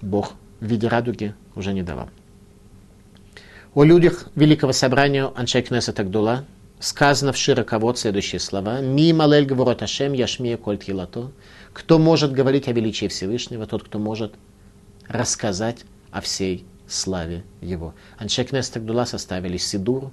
Бог 0.00 0.34
в 0.60 0.66
виде 0.66 0.88
радуги 0.88 1.34
уже 1.54 1.72
не 1.72 1.82
давал. 1.82 2.08
О 3.74 3.84
людях 3.84 4.28
Великого 4.34 4.72
Собрания 4.72 5.30
Аншей 5.34 5.62
Кнеса 5.62 5.92
Тагдула 5.92 6.44
сказано 6.80 7.32
в 7.32 7.36
широковод 7.36 7.98
следующие 7.98 8.40
слова. 8.40 8.80
«Ми 8.80 9.12
малель 9.12 9.46
говорот 9.46 9.82
Ашем, 9.82 10.12
яшмия 10.12 10.56
коль 10.56 10.78
тхилато». 10.78 11.32
Кто 11.72 11.98
может 11.98 12.32
говорить 12.32 12.68
о 12.68 12.72
величии 12.72 13.06
Всевышнего, 13.06 13.66
тот, 13.66 13.84
кто 13.84 13.98
может 13.98 14.34
рассказать 15.08 15.84
о 16.10 16.22
всей 16.22 16.64
славе 16.88 17.44
Его. 17.60 17.94
Аншей 18.16 18.44
Кнеса 18.44 18.74
Тагдула 18.74 19.04
составили 19.04 19.58
Сидур, 19.58 20.10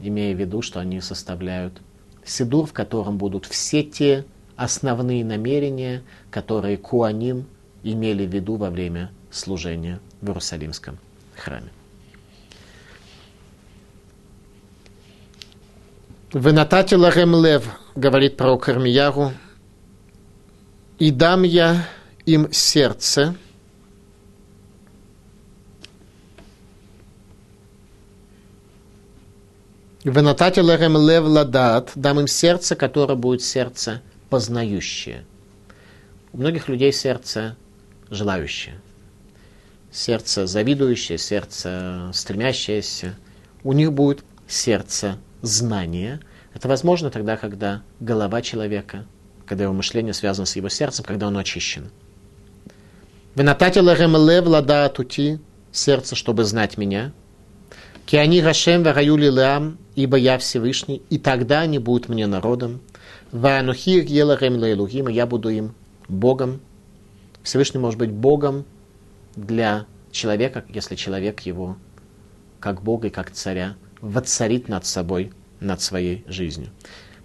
имея 0.00 0.34
в 0.34 0.40
виду, 0.40 0.62
что 0.62 0.80
они 0.80 1.00
составляют 1.00 1.80
Сидур, 2.24 2.66
в 2.66 2.72
котором 2.72 3.18
будут 3.18 3.46
все 3.46 3.84
те 3.84 4.24
основные 4.56 5.24
намерения, 5.24 6.02
которые 6.30 6.76
Куаним 6.76 7.46
имели 7.82 8.26
в 8.26 8.34
виду 8.34 8.56
во 8.56 8.70
время 8.70 9.12
служения 9.30 10.00
в 10.20 10.28
Иерусалимском 10.28 10.98
храме. 11.36 11.70
Венатати 16.34 16.96
ларем 16.96 17.36
лев, 17.36 17.64
говорит 17.94 18.36
про 18.36 18.58
Кармияру, 18.58 19.30
и 20.98 21.12
дам 21.12 21.44
я 21.44 21.86
им 22.26 22.52
сердце, 22.52 23.36
Венатати 30.02 30.58
ларем 30.58 30.96
лев 30.96 31.24
ладат, 31.24 31.92
дам 31.94 32.18
им 32.18 32.26
сердце, 32.26 32.74
которое 32.74 33.14
будет 33.14 33.40
сердце 33.40 34.02
познающее. 34.28 35.24
У 36.32 36.38
многих 36.38 36.68
людей 36.68 36.92
сердце 36.92 37.56
желающее, 38.10 38.80
сердце 39.92 40.48
завидующее, 40.48 41.16
сердце 41.16 42.10
стремящееся. 42.12 43.16
У 43.62 43.72
них 43.72 43.92
будет 43.92 44.24
сердце 44.48 45.16
знания. 45.46 46.20
Это 46.54 46.68
возможно 46.68 47.10
тогда, 47.10 47.36
когда 47.36 47.82
голова 48.00 48.42
человека, 48.42 49.06
когда 49.46 49.64
его 49.64 49.72
мышление 49.72 50.14
связано 50.14 50.46
с 50.46 50.56
его 50.56 50.68
сердцем, 50.68 51.04
когда 51.04 51.28
оно 51.28 51.38
очищено. 51.40 51.90
Венатати 53.34 53.78
ларем 53.78 54.16
лев 54.16 54.46
лада 54.46 54.88
тути, 54.88 55.40
сердце, 55.72 56.14
чтобы 56.14 56.44
знать 56.44 56.78
меня. 56.78 57.12
Киани 58.06 58.40
Рашем 58.40 58.82
вараюли 58.82 59.28
лам, 59.28 59.78
ибо 59.96 60.16
я 60.16 60.38
Всевышний, 60.38 61.02
и 61.10 61.18
тогда 61.18 61.60
они 61.60 61.78
будут 61.78 62.08
мне 62.08 62.26
народом. 62.26 62.80
Ванухир 63.32 64.04
еларем 64.04 64.56
лейлухим, 64.56 65.08
я 65.08 65.26
буду 65.26 65.48
им 65.48 65.74
Богом. 66.06 66.60
Всевышний 67.42 67.80
может 67.80 67.98
быть 67.98 68.10
Богом 68.10 68.64
для 69.34 69.86
человека, 70.12 70.64
если 70.68 70.94
человек 70.94 71.40
его, 71.40 71.76
как 72.60 72.82
Бога 72.82 73.08
и 73.08 73.10
как 73.10 73.32
царя, 73.32 73.74
воцарит 74.04 74.68
над 74.68 74.86
собой, 74.86 75.32
над 75.60 75.80
своей 75.80 76.24
жизнью. 76.26 76.70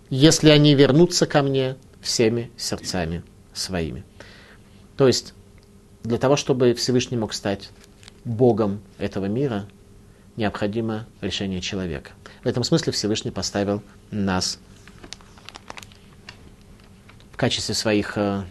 Если 0.10 0.50
они 0.50 0.74
вернутся 0.76 1.26
ко 1.26 1.42
мне 1.42 1.76
всеми 2.02 2.52
сердцами 2.58 3.24
своими. 3.54 4.04
То 4.96 5.08
есть, 5.08 5.34
для 6.04 6.18
того, 6.18 6.36
чтобы 6.36 6.74
Всевышний 6.74 7.18
мог 7.18 7.34
стать 7.34 7.70
Богом 8.24 8.82
этого 8.98 9.26
мира, 9.26 9.68
необходимо 10.38 11.06
решение 11.22 11.62
человека. 11.62 12.12
В 12.44 12.48
этом 12.48 12.64
смысле 12.64 12.94
Всевышний 12.94 13.32
поставил 13.32 13.84
нас 14.12 14.60
качестве 17.40 17.74
своих 17.74 18.18
э, 18.18 18.44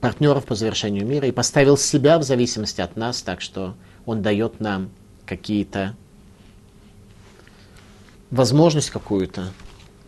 партнеров 0.00 0.44
по 0.44 0.54
завершению 0.54 1.06
мира 1.06 1.26
и 1.26 1.32
поставил 1.32 1.78
себя 1.78 2.18
в 2.18 2.22
зависимости 2.24 2.82
от 2.82 2.94
нас, 2.94 3.22
так 3.22 3.40
что 3.40 3.74
он 4.04 4.20
дает 4.20 4.60
нам 4.60 4.90
какие-то 5.26 5.94
возможность 8.30 8.90
какую-то, 8.90 9.52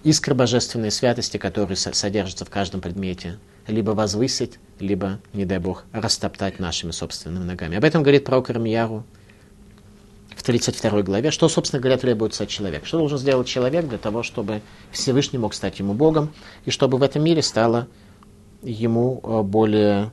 искры 0.02 0.34
божественной 0.34 0.90
святости, 0.90 1.36
которые 1.36 1.76
содержатся 1.76 2.44
в 2.44 2.50
каждом 2.50 2.80
предмете, 2.80 3.38
либо 3.66 3.92
возвысить, 3.92 4.58
либо, 4.78 5.20
не 5.32 5.44
дай 5.44 5.58
Бог, 5.58 5.84
растоптать 5.92 6.58
нашими 6.58 6.90
собственными 6.90 7.44
ногами. 7.44 7.76
Об 7.76 7.84
этом 7.84 8.02
говорит 8.02 8.24
пророк 8.24 8.50
Ирмияру 8.50 9.04
в 10.36 10.42
32 10.42 11.02
главе, 11.02 11.30
что, 11.30 11.48
собственно 11.48 11.80
говоря, 11.80 11.98
требуется 11.98 12.44
от 12.44 12.50
человека. 12.50 12.86
Что 12.86 12.98
должен 12.98 13.18
сделать 13.18 13.46
человек 13.46 13.88
для 13.88 13.98
того, 13.98 14.22
чтобы 14.22 14.60
Всевышний 14.90 15.38
мог 15.38 15.54
стать 15.54 15.78
ему 15.78 15.94
Богом, 15.94 16.32
и 16.64 16.70
чтобы 16.70 16.98
в 16.98 17.02
этом 17.02 17.22
мире 17.22 17.42
стало 17.42 17.88
ему 18.62 19.20
э, 19.22 19.42
более 19.42 20.10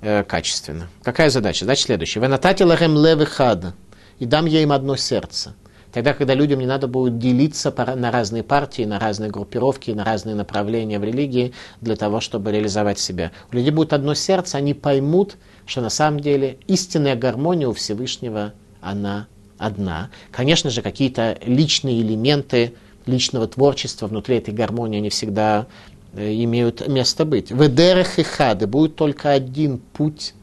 э, 0.00 0.24
качественно. 0.24 0.88
Какая 1.02 1.30
задача? 1.30 1.64
Задача 1.64 1.82
следующая. 1.82 2.20
«Венатати 2.20 2.62
лахем 2.62 2.96
левы 2.96 3.26
хад» 3.26 3.74
и 4.18 4.26
дам 4.26 4.46
я 4.46 4.62
им 4.62 4.72
одно 4.72 4.96
сердце. 4.96 5.54
Тогда, 5.92 6.12
когда 6.12 6.34
людям 6.34 6.60
не 6.60 6.66
надо 6.66 6.88
будет 6.88 7.18
делиться 7.18 7.72
на 7.96 8.10
разные 8.10 8.42
партии, 8.42 8.82
на 8.82 8.98
разные 8.98 9.30
группировки, 9.30 9.92
на 9.92 10.04
разные 10.04 10.34
направления 10.34 10.98
в 10.98 11.04
религии 11.04 11.54
для 11.80 11.96
того, 11.96 12.20
чтобы 12.20 12.52
реализовать 12.52 12.98
себя. 12.98 13.32
У 13.50 13.56
людей 13.56 13.70
будет 13.70 13.94
одно 13.94 14.12
сердце, 14.12 14.58
они 14.58 14.74
поймут, 14.74 15.36
что 15.64 15.80
на 15.80 15.88
самом 15.88 16.20
деле 16.20 16.58
истинная 16.66 17.16
гармония 17.16 17.68
у 17.68 17.72
Всевышнего, 17.72 18.52
она 18.82 19.26
одна. 19.56 20.10
Конечно 20.32 20.68
же, 20.68 20.82
какие-то 20.82 21.38
личные 21.46 22.02
элементы 22.02 22.74
личного 23.06 23.46
творчества 23.46 24.06
внутри 24.06 24.36
этой 24.36 24.52
гармонии, 24.52 24.98
они 24.98 25.08
всегда 25.08 25.66
э, 26.12 26.32
имеют 26.44 26.86
место 26.88 27.24
быть. 27.24 27.50
В 27.50 27.66
Эдерах 27.66 28.18
и 28.18 28.22
Хады 28.22 28.66
будет 28.66 28.96
только 28.96 29.30
один 29.30 29.78
путь, 29.78 30.34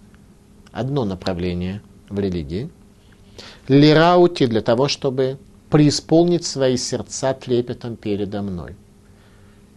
одно 0.72 1.06
направление 1.06 1.82
в 2.10 2.20
религии. 2.20 2.70
Лираути 3.68 4.46
для 4.46 4.62
того, 4.62 4.88
чтобы 4.88 5.38
преисполнить 5.70 6.46
свои 6.46 6.78
сердца 6.78 7.34
трепетом 7.34 7.96
передо 7.96 8.42
мной. 8.42 8.76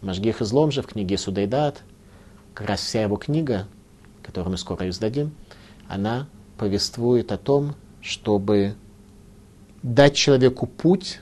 Машгих 0.03 0.42
излом 0.42 0.70
же 0.70 0.83
в 0.83 0.87
книге 0.87 1.16
Судайдат, 1.16 1.83
как 2.53 2.68
раз 2.68 2.81
вся 2.81 3.03
его 3.03 3.16
книга, 3.16 3.66
которую 4.22 4.53
мы 4.53 4.59
скоро 4.59 4.88
издадим, 4.88 5.33
она 5.88 6.29
повествует 6.59 7.31
о 7.33 7.38
том, 7.38 7.75
чтобы 8.01 8.75
дать 9.83 10.14
человеку 10.14 10.66
путь 10.66 11.20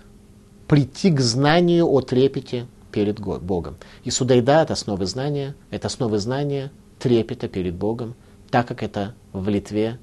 прийти 0.67 1.11
к 1.11 1.21
знанию 1.21 1.87
о 1.87 2.01
трепете 2.01 2.67
перед 2.91 3.21
Богом. 3.21 3.77
И 4.05 4.11
судайда 4.11 4.63
это 4.63 4.73
основы 4.73 5.05
знания, 5.07 5.55
это 5.71 5.89
основы 5.89 6.19
знания 6.19 6.73
трепета 6.99 7.49
перед 7.49 7.75
Богом, 7.75 8.15
так 8.51 8.67
как 8.67 8.83
это 8.83 9.15
в 9.33 9.49
Литве 9.49 9.99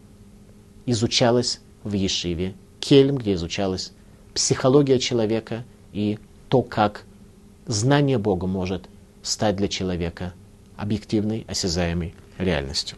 изучалось 0.85 1.61
в 1.83 1.93
Ешиве, 1.93 2.53
Кельм, 2.79 3.17
где 3.17 3.33
изучалась 3.33 3.91
психология 4.33 4.99
человека 4.99 5.63
и 5.93 6.19
то, 6.49 6.61
как 6.61 7.03
знание 7.65 8.17
Бога 8.17 8.47
может 8.47 8.89
стать 9.21 9.55
для 9.55 9.67
человека 9.67 10.33
объективной, 10.77 11.45
осязаемой 11.47 12.15
реальностью. 12.37 12.97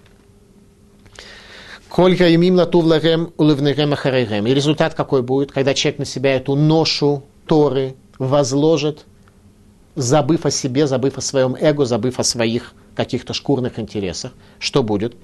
Колька 1.89 2.33
имим 2.33 2.55
латув 2.55 2.85
лагем 2.85 3.33
уливнегем 3.37 3.93
ахарегем. 3.93 4.47
И 4.47 4.53
результат 4.53 4.95
какой 4.95 5.21
будет, 5.21 5.51
когда 5.51 5.73
человек 5.75 5.99
на 5.99 6.05
себя 6.05 6.35
эту 6.35 6.55
ношу 6.55 7.23
Торы 7.45 7.95
возложит, 8.17 9.05
забыв 9.95 10.45
о 10.45 10.51
себе, 10.51 10.87
забыв 10.87 11.17
о 11.17 11.21
своем 11.21 11.55
эго, 11.59 11.85
забыв 11.85 12.19
о 12.19 12.23
своих 12.23 12.73
каких-то 12.95 13.33
шкурных 13.33 13.77
интересах. 13.77 14.31
Что 14.57 14.81
будет? 14.81 15.15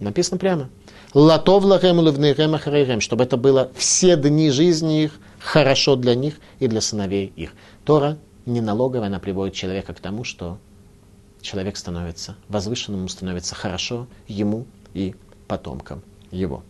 Написано 0.00 0.38
прямо. 0.38 0.68
Латов 1.14 1.64
лагем 1.64 1.98
уливнегем 1.98 2.54
ахарегем. 2.54 3.00
Чтобы 3.00 3.24
это 3.24 3.36
было 3.36 3.70
все 3.74 4.16
дни 4.16 4.50
жизни 4.50 5.04
их 5.04 5.12
хорошо 5.38 5.96
для 5.96 6.14
них 6.14 6.34
и 6.58 6.68
для 6.68 6.80
сыновей 6.80 7.32
их. 7.36 7.52
Тора 7.84 8.18
не 8.46 8.60
налоговая, 8.60 9.08
она 9.08 9.18
приводит 9.18 9.54
человека 9.54 9.92
к 9.92 10.00
тому, 10.00 10.24
что 10.24 10.58
человек 11.40 11.76
становится 11.76 12.36
возвышенным, 12.48 13.08
становится 13.08 13.54
хорошо 13.54 14.06
ему 14.26 14.66
и 14.94 15.14
потомкам 15.48 16.02
его. 16.30 16.62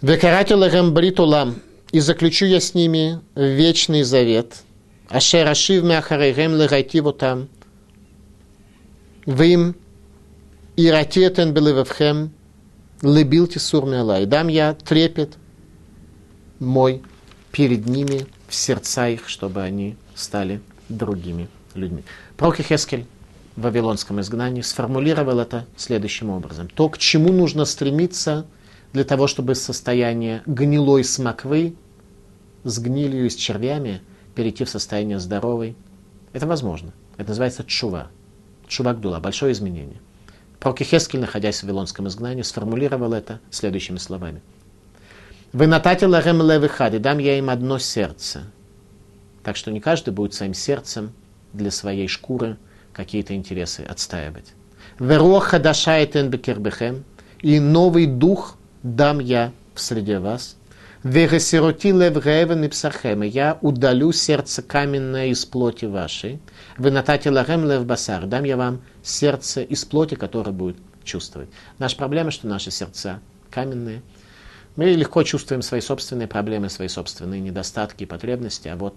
Векаратю 0.00 0.56
бритулам, 0.92 1.56
и 1.92 2.00
заключу 2.00 2.46
я 2.46 2.60
с 2.60 2.74
ними 2.74 3.20
вечный 3.34 4.02
завет. 4.02 4.62
Ашер 5.08 5.46
ашив 5.48 5.82
мяхарейгем 5.82 6.56
легайтиву 6.56 7.12
там. 7.12 7.48
Вим 9.26 9.74
иратетен 10.76 11.52
белевевхем 11.52 12.32
лебилти 13.02 13.58
сурмяла. 13.58 14.20
И 14.20 14.26
дам 14.26 14.48
я 14.48 14.74
трепет 14.74 15.36
мой 16.58 17.02
перед 17.52 17.86
ними 17.86 18.26
в 18.48 18.54
сердца 18.54 19.08
их, 19.08 19.28
чтобы 19.28 19.62
они 19.62 19.96
стали 20.14 20.60
другими 20.88 21.48
людьми. 21.74 22.04
Пророк 22.36 22.56
Хескель 22.56 23.06
в 23.56 23.62
Вавилонском 23.62 24.20
изгнании 24.20 24.62
сформулировал 24.62 25.38
это 25.38 25.66
следующим 25.76 26.30
образом. 26.30 26.68
То, 26.68 26.88
к 26.88 26.98
чему 26.98 27.32
нужно 27.32 27.64
стремиться 27.64 28.46
для 28.92 29.04
того, 29.04 29.26
чтобы 29.26 29.54
состояние 29.54 30.42
гнилой 30.46 31.04
смоквы 31.04 31.74
с 32.64 32.78
гнилью 32.78 33.26
и 33.26 33.30
с 33.30 33.36
червями 33.36 34.02
перейти 34.34 34.64
в 34.64 34.70
состояние 34.70 35.18
здоровой, 35.18 35.76
это 36.32 36.46
возможно. 36.46 36.92
Это 37.16 37.30
называется 37.30 37.64
чува. 37.64 38.08
Чува 38.66 38.94
гдула, 38.94 39.18
большое 39.20 39.52
изменение. 39.52 40.00
Пророк 40.60 40.80
Хескель, 40.80 41.20
находясь 41.20 41.60
в 41.60 41.62
Вавилонском 41.64 42.06
изгнании, 42.06 42.42
сформулировал 42.42 43.14
это 43.14 43.40
следующими 43.50 43.96
словами. 43.96 44.42
«Вы 45.52 45.66
нататила 45.66 46.22
рем 46.22 46.42
левыхады, 46.42 46.98
дам 46.98 47.18
я 47.18 47.38
им 47.38 47.48
одно 47.48 47.78
сердце». 47.78 48.44
Так 49.42 49.56
что 49.56 49.72
не 49.72 49.80
каждый 49.80 50.12
будет 50.12 50.34
своим 50.34 50.52
сердцем 50.52 51.12
для 51.54 51.70
своей 51.70 52.08
шкуры 52.08 52.58
какие-то 52.92 53.34
интересы 53.34 53.80
отстаивать. 53.80 54.52
Вероха 54.98 55.58
дашайтен 55.58 56.28
бекербехем, 56.28 57.04
и 57.40 57.58
новый 57.58 58.04
дух 58.04 58.56
дам 58.82 59.18
я 59.18 59.52
в 59.74 59.80
среде 59.80 60.18
вас. 60.18 60.56
Вегасироти 61.02 61.90
лев 61.92 62.22
гевен 62.22 62.64
и 62.64 62.68
псахем, 62.68 63.22
я 63.22 63.56
удалю 63.62 64.12
сердце 64.12 64.60
каменное 64.60 65.28
из 65.28 65.46
плоти 65.46 65.86
вашей. 65.86 66.38
Вы 66.80 66.90
натати 66.90 67.28
лагем 67.28 67.66
лев 67.66 67.84
басар, 67.84 68.24
дам 68.24 68.44
я 68.44 68.56
вам 68.56 68.80
сердце 69.02 69.60
из 69.60 69.84
плоти, 69.84 70.14
которое 70.14 70.52
будет 70.52 70.78
чувствовать. 71.04 71.50
Наша 71.78 71.94
проблема, 71.94 72.30
что 72.30 72.46
наши 72.46 72.70
сердца 72.70 73.20
каменные. 73.50 74.00
Мы 74.76 74.86
легко 74.86 75.22
чувствуем 75.22 75.60
свои 75.60 75.82
собственные 75.82 76.26
проблемы, 76.26 76.70
свои 76.70 76.88
собственные 76.88 77.42
недостатки 77.42 78.04
и 78.04 78.06
потребности, 78.06 78.68
а 78.68 78.76
вот 78.76 78.94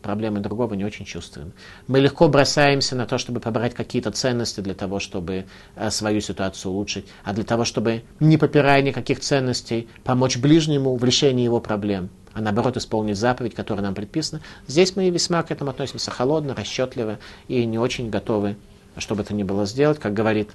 проблемы 0.00 0.38
другого 0.38 0.74
не 0.74 0.84
очень 0.84 1.06
чувствуем. 1.06 1.54
Мы 1.88 1.98
легко 1.98 2.28
бросаемся 2.28 2.94
на 2.94 3.04
то, 3.04 3.18
чтобы 3.18 3.40
побрать 3.40 3.74
какие-то 3.74 4.12
ценности 4.12 4.60
для 4.60 4.74
того, 4.74 5.00
чтобы 5.00 5.46
э, 5.74 5.90
свою 5.90 6.20
ситуацию 6.20 6.70
улучшить, 6.70 7.06
а 7.24 7.32
для 7.32 7.42
того, 7.42 7.64
чтобы, 7.64 8.04
не 8.20 8.38
попирая 8.38 8.80
никаких 8.80 9.18
ценностей, 9.18 9.88
помочь 10.04 10.36
ближнему 10.36 10.94
в 10.96 11.02
решении 11.02 11.42
его 11.42 11.58
проблем, 11.58 12.10
а 12.38 12.40
наоборот 12.40 12.76
исполнить 12.76 13.16
заповедь, 13.16 13.56
которая 13.56 13.84
нам 13.84 13.96
предписана. 13.96 14.40
Здесь 14.68 14.94
мы 14.94 15.10
весьма 15.10 15.42
к 15.42 15.50
этому 15.50 15.70
относимся 15.70 16.12
холодно, 16.12 16.54
расчетливо 16.54 17.18
и 17.48 17.66
не 17.66 17.80
очень 17.80 18.10
готовы, 18.10 18.56
чтобы 18.96 19.22
это 19.22 19.34
ни 19.34 19.42
было 19.42 19.66
сделать, 19.66 19.98
как 19.98 20.14
говорит 20.14 20.50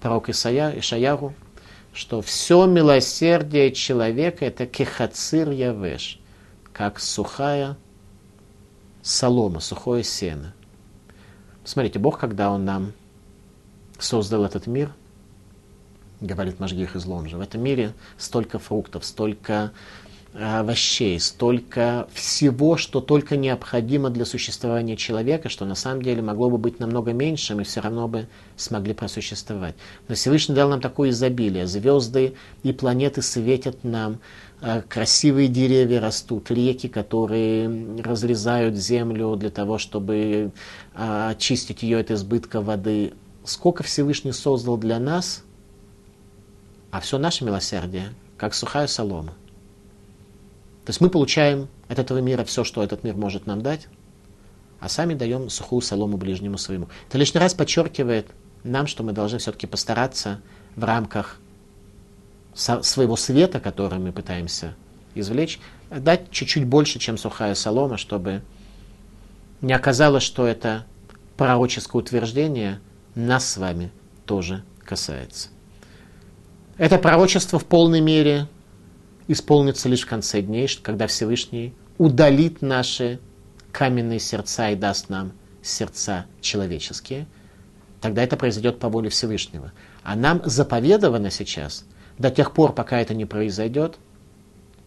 пророк 0.00 0.28
Исая, 0.28 0.76
Ишаяру, 0.76 1.32
что 1.92 2.22
все 2.22 2.66
милосердие 2.66 3.70
человека 3.70 4.44
это 4.44 4.66
кехацир 4.66 5.50
явеш, 5.50 6.18
как 6.72 6.98
сухая 6.98 7.76
солома, 9.00 9.60
сухое 9.60 10.02
сено. 10.02 10.54
Смотрите, 11.64 12.00
Бог, 12.00 12.18
когда 12.18 12.50
Он 12.50 12.64
нам 12.64 12.92
создал 14.00 14.44
этот 14.44 14.66
мир, 14.66 14.90
говорит 16.20 16.58
Машгих 16.58 16.96
из 16.96 17.04
Ломжа, 17.04 17.36
в 17.36 17.40
этом 17.40 17.62
мире 17.62 17.92
столько 18.18 18.58
фруктов, 18.58 19.04
столько 19.04 19.70
овощей, 20.34 21.20
столько 21.20 22.08
всего, 22.14 22.76
что 22.76 23.00
только 23.00 23.36
необходимо 23.36 24.10
для 24.10 24.24
существования 24.24 24.96
человека, 24.96 25.48
что 25.48 25.64
на 25.64 25.74
самом 25.74 26.02
деле 26.02 26.22
могло 26.22 26.48
бы 26.48 26.58
быть 26.58 26.80
намного 26.80 27.12
меньше, 27.12 27.54
мы 27.54 27.64
все 27.64 27.80
равно 27.80 28.08
бы 28.08 28.28
смогли 28.56 28.94
просуществовать. 28.94 29.74
Но 30.08 30.14
Всевышний 30.14 30.54
дал 30.54 30.70
нам 30.70 30.80
такое 30.80 31.10
изобилие. 31.10 31.66
Звезды 31.66 32.34
и 32.62 32.72
планеты 32.72 33.20
светят 33.20 33.84
нам, 33.84 34.20
Э, 34.64 34.80
красивые 34.80 35.48
деревья 35.48 36.00
растут, 36.00 36.52
реки, 36.52 36.88
которые 36.88 38.00
разрезают 38.00 38.76
землю 38.76 39.34
для 39.34 39.50
того, 39.50 39.76
чтобы 39.78 40.52
э, 40.94 41.30
очистить 41.30 41.82
ее 41.82 41.98
от 41.98 42.12
избытка 42.12 42.60
воды. 42.60 43.12
Сколько 43.44 43.82
Всевышний 43.82 44.30
создал 44.30 44.76
для 44.76 45.00
нас, 45.00 45.42
а 46.92 47.00
все 47.00 47.18
наше 47.18 47.44
милосердие, 47.44 48.10
как 48.36 48.54
сухая 48.54 48.86
солома. 48.86 49.34
То 50.84 50.90
есть 50.90 51.00
мы 51.00 51.10
получаем 51.10 51.68
от 51.88 51.98
этого 51.98 52.18
мира 52.18 52.44
все, 52.44 52.64
что 52.64 52.82
этот 52.82 53.04
мир 53.04 53.16
может 53.16 53.46
нам 53.46 53.62
дать, 53.62 53.88
а 54.80 54.88
сами 54.88 55.14
даем 55.14 55.48
сухую 55.48 55.80
солому 55.80 56.16
ближнему 56.16 56.58
своему. 56.58 56.88
Это 57.08 57.18
лишний 57.18 57.38
раз 57.40 57.54
подчеркивает 57.54 58.26
нам, 58.64 58.86
что 58.86 59.04
мы 59.04 59.12
должны 59.12 59.38
все-таки 59.38 59.66
постараться 59.66 60.40
в 60.74 60.82
рамках 60.82 61.38
своего 62.54 63.16
света, 63.16 63.60
который 63.60 63.98
мы 63.98 64.12
пытаемся 64.12 64.74
извлечь, 65.14 65.60
дать 65.90 66.30
чуть-чуть 66.30 66.66
больше, 66.66 66.98
чем 66.98 67.16
сухая 67.16 67.54
солома, 67.54 67.96
чтобы 67.96 68.42
не 69.60 69.72
оказалось, 69.72 70.22
что 70.22 70.46
это 70.46 70.86
пророческое 71.36 72.02
утверждение 72.02 72.80
нас 73.14 73.48
с 73.48 73.56
вами 73.56 73.90
тоже 74.26 74.64
касается. 74.84 75.48
Это 76.78 76.98
пророчество 76.98 77.58
в 77.58 77.64
полной 77.64 78.00
мере 78.00 78.48
исполнится 79.32 79.88
лишь 79.88 80.02
в 80.02 80.06
конце 80.06 80.42
дней, 80.42 80.68
когда 80.82 81.06
Всевышний 81.06 81.74
удалит 81.98 82.62
наши 82.62 83.20
каменные 83.72 84.20
сердца 84.20 84.70
и 84.70 84.76
даст 84.76 85.08
нам 85.08 85.32
сердца 85.62 86.26
человеческие. 86.40 87.26
Тогда 88.00 88.22
это 88.22 88.36
произойдет 88.36 88.78
по 88.78 88.88
воле 88.88 89.08
Всевышнего. 89.08 89.72
А 90.02 90.16
нам 90.16 90.42
заповедовано 90.44 91.30
сейчас 91.30 91.84
до 92.18 92.30
тех 92.30 92.52
пор, 92.52 92.74
пока 92.74 93.00
это 93.00 93.14
не 93.14 93.24
произойдет, 93.24 93.96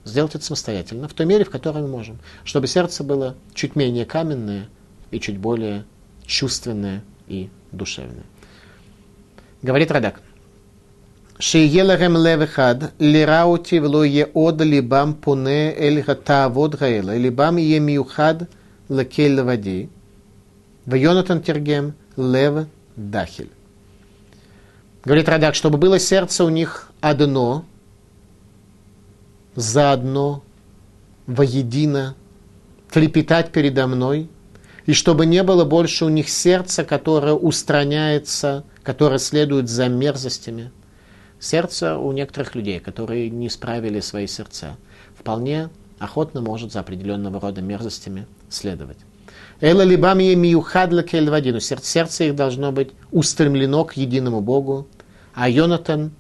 сделать 0.04 0.36
это 0.36 0.44
самостоятельно, 0.44 1.08
в 1.08 1.14
той 1.14 1.26
мере, 1.26 1.46
в 1.46 1.50
которой 1.50 1.82
мы 1.82 1.88
можем, 1.88 2.20
чтобы 2.44 2.68
сердце 2.68 3.04
было 3.04 3.36
чуть 3.54 3.76
менее 3.76 4.06
каменное 4.06 4.70
и 5.12 5.20
чуть 5.20 5.38
более 5.38 5.86
чувственное 6.26 7.04
и 7.28 7.50
душевное. 7.72 8.26
Говорит 9.62 9.92
Радак. 9.92 10.22
Шиелахем 11.38 12.16
левехад, 12.16 12.94
лираути 12.98 13.80
вло 13.80 14.06
еод 14.06 14.62
либам 14.62 15.14
пуне 15.14 15.76
эль 15.76 16.02
таавод 16.02 16.76
гаэла, 16.76 17.18
либам 17.18 17.58
емиюхад 17.58 18.50
лакель 18.88 19.36
лавади. 19.38 19.90
Вайонатан 20.86 21.42
тергем 21.42 21.94
лев 22.16 22.68
дахель. 22.96 23.52
Говорит 25.04 25.28
Радак, 25.28 25.56
чтобы 25.56 25.78
было 25.78 26.00
сердце 26.00 26.46
у 26.46 26.50
них 26.50 26.90
одно, 27.02 27.66
заодно, 29.56 30.42
воедино, 31.28 32.16
трепетать 32.90 33.52
передо 33.52 33.88
мной, 33.88 34.30
и 34.86 34.94
чтобы 34.94 35.26
не 35.26 35.44
было 35.44 35.66
больше 35.66 36.06
у 36.06 36.10
них 36.10 36.30
сердца, 36.30 36.86
которое 36.86 37.34
устраняется, 37.34 38.64
которое 38.84 39.20
следует 39.20 39.68
за 39.68 39.90
мерзостями– 39.90 40.72
Сердце 41.40 41.98
у 41.98 42.12
некоторых 42.12 42.56
людей, 42.56 42.80
которые 42.80 43.30
не 43.30 43.50
справили 43.50 44.00
свои 44.00 44.28
сердца, 44.28 44.78
вполне 45.18 45.70
охотно 46.00 46.42
может 46.42 46.72
за 46.72 46.80
определенного 46.80 47.40
рода 47.40 47.62
мерзостями 47.62 48.28
следовать. 48.50 48.98
Эла 49.62 49.84
либами 49.84 50.34
миюхадла. 50.34 51.04
Сердце 51.60 52.24
их 52.26 52.36
должно 52.36 52.72
быть 52.72 52.92
устремлено 53.12 53.86
к 53.86 53.94
единому 53.94 54.42
Богу, 54.42 54.88
а 55.34 55.50
Йонатан 55.50 56.12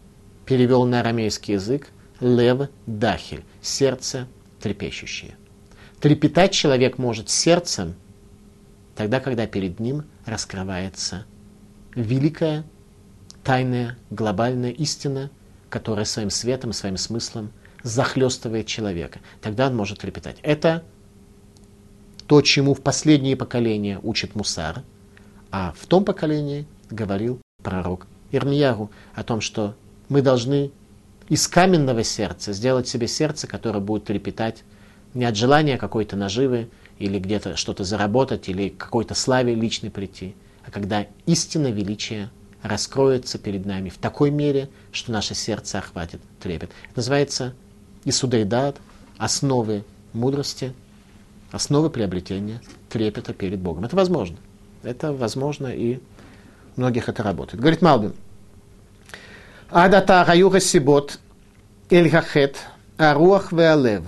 перевел 0.45 0.85
на 0.85 1.01
арамейский 1.01 1.55
язык 1.55 1.89
лев 2.19 2.69
дахель, 2.85 3.43
сердце 3.61 4.27
трепещущее. 4.61 5.35
Трепетать 5.99 6.51
человек 6.51 6.97
может 6.97 7.29
сердцем 7.29 7.95
тогда, 8.95 9.19
когда 9.19 9.47
перед 9.47 9.79
ним 9.79 10.05
раскрывается 10.25 11.25
великая, 11.95 12.63
тайная, 13.45 13.95
глобальная 14.09 14.71
истина, 14.71 15.29
которая 15.69 16.05
своим 16.05 16.31
светом, 16.31 16.73
своим 16.73 16.97
смыслом 16.97 17.51
захлестывает 17.83 18.65
человека. 18.65 19.19
Тогда 19.39 19.67
он 19.67 19.75
может 19.75 19.99
трепетать. 19.99 20.37
Это 20.41 20.83
то, 22.25 22.41
чему 22.41 22.73
в 22.73 22.81
последние 22.81 23.37
поколения 23.37 23.99
учит 24.01 24.33
Мусар, 24.33 24.81
а 25.51 25.73
в 25.79 25.85
том 25.85 26.03
поколении 26.03 26.65
говорил 26.89 27.39
пророк 27.61 28.07
Ирмиягу 28.31 28.89
о 29.13 29.23
том, 29.23 29.41
что 29.41 29.75
мы 30.09 30.23
должны 30.23 30.71
из 31.29 31.47
каменного 31.47 32.03
сердца 32.03 32.51
сделать 32.51 32.87
себе 32.87 33.07
сердце, 33.07 33.45
которое 33.45 33.79
будет 33.79 34.05
трепетать 34.05 34.63
не 35.13 35.23
от 35.23 35.35
желания 35.35 35.77
какой-то 35.77 36.15
наживы 36.15 36.69
или 36.97 37.19
где-то 37.19 37.57
что-то 37.57 37.83
заработать 37.83 38.49
или 38.49 38.69
какой-то 38.69 39.13
славе 39.13 39.53
личной 39.53 39.91
прийти, 39.91 40.35
а 40.65 40.71
когда 40.71 41.05
истинное 41.27 41.71
величие 41.71 42.31
раскроется 42.65 43.37
перед 43.37 43.65
нами 43.65 43.89
в 43.89 43.97
такой 43.97 44.31
мере, 44.31 44.69
что 44.91 45.11
наше 45.11 45.35
сердце 45.35 45.77
охватит 45.77 46.19
трепет. 46.39 46.71
Это 46.89 46.97
называется 46.97 47.53
Исудайдат, 48.05 48.77
основы 49.17 49.83
мудрости, 50.13 50.73
основы 51.51 51.91
приобретения 51.91 52.61
трепета 52.89 53.33
перед 53.33 53.59
Богом. 53.59 53.85
Это 53.85 53.95
возможно. 53.95 54.37
Это 54.81 55.13
возможно 55.13 55.67
и 55.67 55.99
у 56.75 56.81
многих 56.81 57.07
это 57.07 57.21
работает. 57.21 57.61
Говорит 57.61 57.83
Малбин, 57.83 58.13
Адата 59.69 60.23
Гаюга 60.25 60.59
Сибот 60.59 61.19
Эль 61.91 62.09
Гахет 62.09 62.57
Аруах 62.97 63.51
Веалев. 63.51 64.03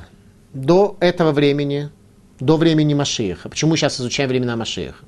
До 0.54 0.98
этого 1.00 1.32
времени, 1.32 1.92
до 2.40 2.58
времени 2.58 2.96
Машииха. 2.96 3.50
Почему 3.50 3.76
сейчас 3.76 4.00
изучаем 4.00 4.30
времена 4.30 4.56
Машииха? 4.56 5.06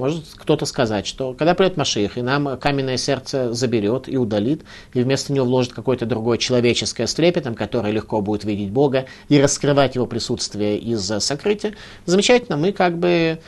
Может 0.00 0.24
кто-то 0.34 0.64
сказать, 0.64 1.06
что 1.06 1.34
когда 1.34 1.54
придет 1.54 1.76
Машиих, 1.76 2.16
и 2.16 2.22
нам 2.22 2.58
каменное 2.58 2.96
сердце 2.96 3.52
заберет 3.52 4.08
и 4.08 4.16
удалит, 4.16 4.62
и 4.94 5.02
вместо 5.02 5.30
него 5.30 5.44
вложит 5.44 5.74
какое-то 5.74 6.06
другое 6.06 6.38
человеческое 6.38 7.06
с 7.06 7.12
трепетом, 7.12 7.54
которое 7.54 7.92
легко 7.92 8.22
будет 8.22 8.44
видеть 8.44 8.70
Бога 8.70 9.04
и 9.28 9.38
раскрывать 9.38 9.96
его 9.96 10.06
присутствие 10.06 10.78
из-за 10.78 11.20
сокрытия, 11.20 11.74
замечательно, 12.06 12.56
мы 12.56 12.72
как 12.72 12.96
бы 12.96 13.40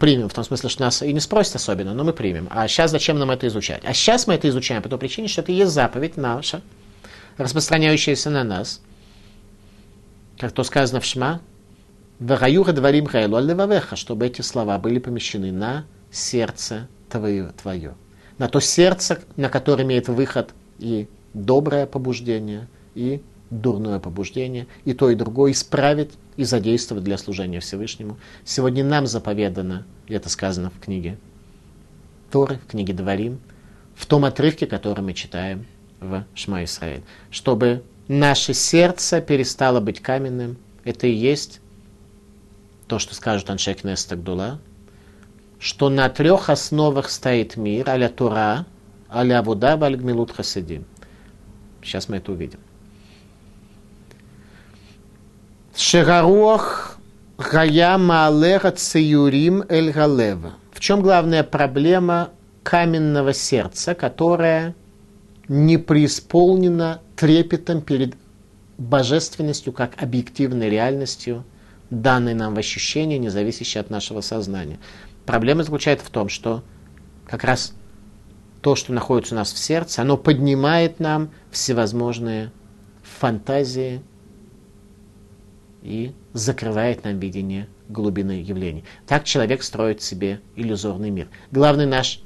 примем, 0.00 0.28
в 0.28 0.34
том 0.34 0.42
смысле, 0.42 0.70
что 0.70 0.82
нас 0.82 1.02
и 1.02 1.12
не 1.12 1.20
спросят 1.20 1.54
особенно, 1.54 1.94
но 1.94 2.02
мы 2.02 2.12
примем. 2.12 2.48
А 2.50 2.66
сейчас 2.66 2.90
зачем 2.90 3.16
нам 3.20 3.30
это 3.30 3.46
изучать? 3.46 3.82
А 3.84 3.94
сейчас 3.94 4.26
мы 4.26 4.34
это 4.34 4.48
изучаем 4.48 4.82
по 4.82 4.88
той 4.88 4.98
причине, 4.98 5.28
что 5.28 5.42
это 5.42 5.52
есть 5.52 5.70
заповедь 5.70 6.16
наша, 6.16 6.62
распространяющаяся 7.36 8.28
на 8.30 8.42
нас, 8.42 8.82
как 10.36 10.50
то 10.50 10.64
сказано 10.64 11.00
в 11.00 11.04
Шма, 11.04 11.42
Вараюха 12.18 12.72
дворим 12.72 13.06
хайлу 13.06 13.36
аллевавеха, 13.36 13.94
чтобы 13.96 14.26
эти 14.26 14.40
слова 14.40 14.78
были 14.78 14.98
помещены 14.98 15.52
на 15.52 15.84
сердце 16.10 16.88
твое, 17.10 17.52
твое. 17.60 17.94
На 18.38 18.48
то 18.48 18.60
сердце, 18.60 19.20
на 19.36 19.48
которое 19.50 19.84
имеет 19.84 20.08
выход 20.08 20.54
и 20.78 21.08
доброе 21.34 21.86
побуждение, 21.86 22.68
и 22.94 23.22
дурное 23.50 23.98
побуждение, 23.98 24.66
и 24.84 24.94
то, 24.94 25.10
и 25.10 25.14
другое 25.14 25.52
исправить 25.52 26.12
и 26.36 26.44
задействовать 26.44 27.04
для 27.04 27.18
служения 27.18 27.60
Всевышнему. 27.60 28.18
Сегодня 28.44 28.82
нам 28.82 29.06
заповедано, 29.06 29.86
и 30.08 30.14
это 30.14 30.28
сказано 30.28 30.70
в 30.70 30.80
книге 30.80 31.18
Торы, 32.30 32.58
в 32.58 32.70
книге 32.70 32.94
Дворим, 32.94 33.40
в 33.94 34.06
том 34.06 34.24
отрывке, 34.24 34.66
который 34.66 35.02
мы 35.02 35.12
читаем 35.12 35.66
в 36.00 36.24
Шма 36.34 36.64
Исраиль, 36.64 37.02
чтобы 37.30 37.82
наше 38.08 38.54
сердце 38.54 39.20
перестало 39.20 39.80
быть 39.80 40.00
каменным. 40.00 40.56
Это 40.84 41.06
и 41.06 41.12
есть 41.12 41.60
то, 42.86 42.98
что 42.98 43.14
скажут 43.14 43.50
Аншек 43.50 43.84
Нестагдула, 43.84 44.60
что 45.58 45.88
на 45.88 46.08
трех 46.08 46.50
основах 46.50 47.10
стоит 47.10 47.56
мир, 47.56 47.88
аля 47.88 48.08
Тура, 48.08 48.66
аля 49.10 49.42
Вуда, 49.42 49.78
аль 49.80 49.96
Гмилут 49.96 50.30
Хасидим. 50.30 50.84
Сейчас 51.82 52.08
мы 52.08 52.16
это 52.16 52.32
увидим. 52.32 52.60
Шегаруах 55.74 56.98
Гая 57.38 57.98
Маалеха 57.98 58.70
Циюрим 58.70 59.64
Эль 59.68 59.90
Галева. 59.92 60.54
В 60.72 60.80
чем 60.80 61.02
главная 61.02 61.42
проблема 61.42 62.30
каменного 62.62 63.32
сердца, 63.32 63.94
которое 63.94 64.74
не 65.48 65.76
преисполнено 65.76 67.00
трепетом 67.14 67.82
перед 67.82 68.14
божественностью 68.78 69.72
как 69.72 70.00
объективной 70.02 70.70
реальностью– 70.70 71.44
данные 71.90 72.34
нам 72.34 72.54
в 72.54 72.58
ощущения, 72.58 73.18
не 73.18 73.28
зависящие 73.28 73.80
от 73.80 73.90
нашего 73.90 74.20
сознания. 74.20 74.78
Проблема 75.24 75.62
заключается 75.62 76.06
в 76.06 76.10
том, 76.10 76.28
что 76.28 76.62
как 77.26 77.44
раз 77.44 77.74
то, 78.60 78.74
что 78.74 78.92
находится 78.92 79.34
у 79.34 79.38
нас 79.38 79.52
в 79.52 79.58
сердце, 79.58 80.02
оно 80.02 80.16
поднимает 80.16 81.00
нам 81.00 81.30
всевозможные 81.50 82.50
фантазии 83.02 84.02
и 85.82 86.12
закрывает 86.32 87.04
нам 87.04 87.18
видение 87.18 87.68
глубины 87.88 88.42
явлений. 88.42 88.84
Так 89.06 89.24
человек 89.24 89.62
строит 89.62 90.02
себе 90.02 90.40
иллюзорный 90.56 91.10
мир. 91.10 91.28
Главный 91.52 91.86
наш 91.86 92.22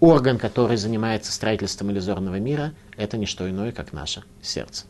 орган, 0.00 0.38
который 0.38 0.76
занимается 0.76 1.32
строительством 1.32 1.90
иллюзорного 1.92 2.40
мира, 2.40 2.74
это 2.96 3.16
не 3.16 3.26
что 3.26 3.48
иное, 3.48 3.72
как 3.72 3.92
наше 3.92 4.24
сердце. 4.42 4.86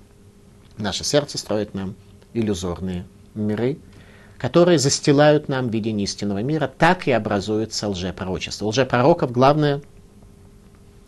Наше 0.79 1.05
сердце 1.05 1.39
строит 1.39 1.75
нам 1.75 1.95
иллюзорные 2.33 3.07
миры, 3.35 3.79
которые 4.45 4.79
застилают 4.79 5.49
нам 5.49 5.71
видение 5.71 6.05
истинного 6.05 6.43
мира, 6.43 6.71
так 6.77 7.09
и 7.09 7.13
образуется 7.13 7.89
лжепророчество. 7.89 8.67
Лжепророков 8.67 9.33
главное, 9.33 9.81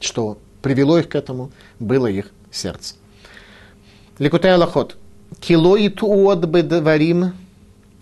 что 0.01 0.38
привело 0.62 0.99
их 0.99 1.11
к 1.11 1.14
этому, 1.14 1.51
было 1.79 2.07
их 2.07 2.33
сердце. 2.51 2.94
Ликутай 4.18 4.55
Аллахот. 4.55 4.96
Кило 5.38 5.77
и 5.77 5.90
туот 5.90 6.46
бедварим 6.46 7.35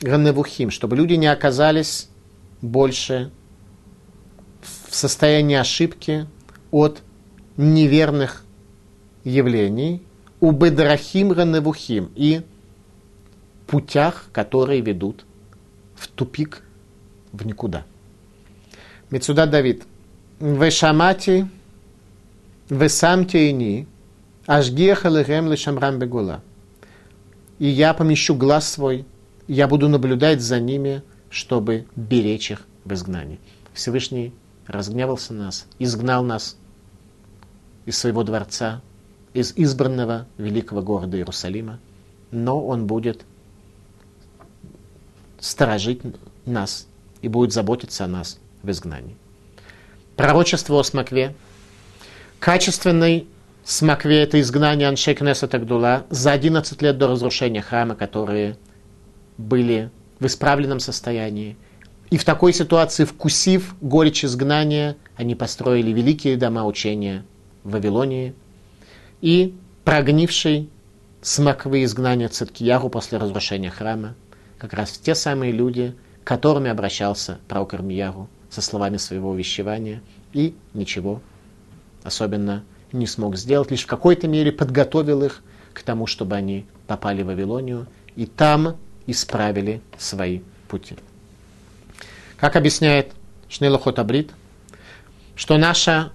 ганевухим, 0.01 0.71
чтобы 0.71 0.95
люди 0.95 1.15
не 1.15 1.27
оказались 1.27 2.09
больше 2.63 3.33
в 4.87 4.95
состоянии 4.95 5.57
ошибки 5.57 6.29
от 6.71 7.03
неверных 7.57 8.45
явлений, 9.25 10.01
у 10.39 10.53
бедрахим 10.53 11.31
ганевухим 11.31 12.13
и 12.15 12.43
путях, 13.67 14.27
которые 14.33 14.81
ведут 14.81 15.25
в 15.95 16.09
тупик, 16.09 16.63
в 17.33 17.47
никуда. 17.47 17.85
Мецуда 19.11 19.47
Давид. 19.47 19.85
Вешамати, 20.41 21.49
весамте 22.69 23.51
ини, 23.51 23.87
ашгеха 24.47 25.09
лехем 25.09 25.51
лешамрам 25.51 25.99
бегула. 25.99 26.43
И 27.59 27.67
я 27.69 27.95
помещу 27.95 28.35
глаз 28.35 28.69
свой, 28.69 29.07
я 29.47 29.69
буду 29.69 29.89
наблюдать 29.89 30.41
за 30.41 30.59
ними, 30.59 31.03
чтобы 31.31 31.87
беречь 31.95 32.51
их 32.51 32.67
в 32.85 32.93
изгнании. 32.93 33.39
Всевышний 33.73 34.33
разгневался 34.67 35.33
на 35.35 35.45
нас, 35.45 35.67
изгнал 35.79 36.25
нас 36.25 36.57
из 37.87 37.99
своего 37.99 38.25
дворца, 38.25 38.83
из 39.35 39.53
избранного 39.57 40.27
великого 40.39 40.83
города 40.83 41.17
Иерусалима, 41.17 41.79
но 42.31 42.65
он 42.65 42.87
будет 42.87 43.25
сторожить 45.45 46.01
нас 46.47 46.87
и 47.21 47.29
будет 47.29 47.53
заботиться 47.53 48.05
о 48.05 48.09
нас 48.09 48.39
в 48.63 48.71
изгнании. 48.71 49.15
Пророчество 50.17 50.81
о 50.81 50.83
смокве. 50.83 51.35
Качественный 52.39 53.27
смокве– 53.63 54.23
это 54.23 54.41
изгнание 54.41 54.89
Аншей 54.89 55.15
Тагдула 55.15 56.07
за 56.09 56.33
11 56.33 56.81
лет 56.81 56.97
до 56.97 57.09
разрушения 57.09 57.61
храма, 57.61 57.95
которые 57.95 58.57
были 59.37 59.91
в 60.19 60.27
исправленном 60.27 60.81
состоянии. 60.81 61.59
И 62.11 62.17
в 62.17 62.25
такой 62.25 62.55
ситуации, 62.55 63.05
вкусив 63.05 63.75
горечь 63.83 64.25
изгнания, 64.25 64.97
они 65.17 65.35
построили 65.35 65.91
великие 65.91 66.39
дома 66.39 66.65
учения 66.65 67.23
в 67.65 67.73
Вавилонии. 67.73 68.35
И 69.21 69.55
прогнивший 69.85 70.71
смоквы 71.21 71.85
изгнания 71.85 72.29
Циткияру 72.29 72.89
после 72.89 73.19
разрушения 73.19 73.71
храма– 73.71 74.15
как 74.65 74.73
раз 74.73 74.93
те 74.93 75.15
самые 75.15 75.53
люди, 75.53 75.95
к 76.23 76.27
которым 76.27 76.65
обращался 76.71 77.39
пророк 77.49 77.75
Ирмияру 77.75 78.31
со 78.49 78.63
словами 78.63 78.97
своего 78.97 79.31
увещевания 79.31 80.01
и 80.33 80.55
ничего 80.73 81.21
особенно 82.03 82.65
не 82.93 83.07
смог 83.07 83.37
сделать, 83.37 83.71
лишь 83.71 83.83
в 83.83 83.87
какой-то 83.87 84.27
мере 84.27 84.53
подготовил 84.53 85.23
их 85.23 85.43
к 85.75 85.83
тому, 85.83 86.07
чтобы 86.07 86.37
они 86.37 86.65
попали 86.87 87.23
в 87.23 87.27
Вавилонию 87.27 87.89
и 88.17 88.25
там 88.25 88.77
исправили 89.07 89.83
свои 89.99 90.41
пути. 90.69 90.97
Как 92.39 92.57
объясняет 92.57 93.13
Шнелохот 93.51 93.99
Абрид, 93.99 94.31
что 95.37 95.59
наша 95.59 96.11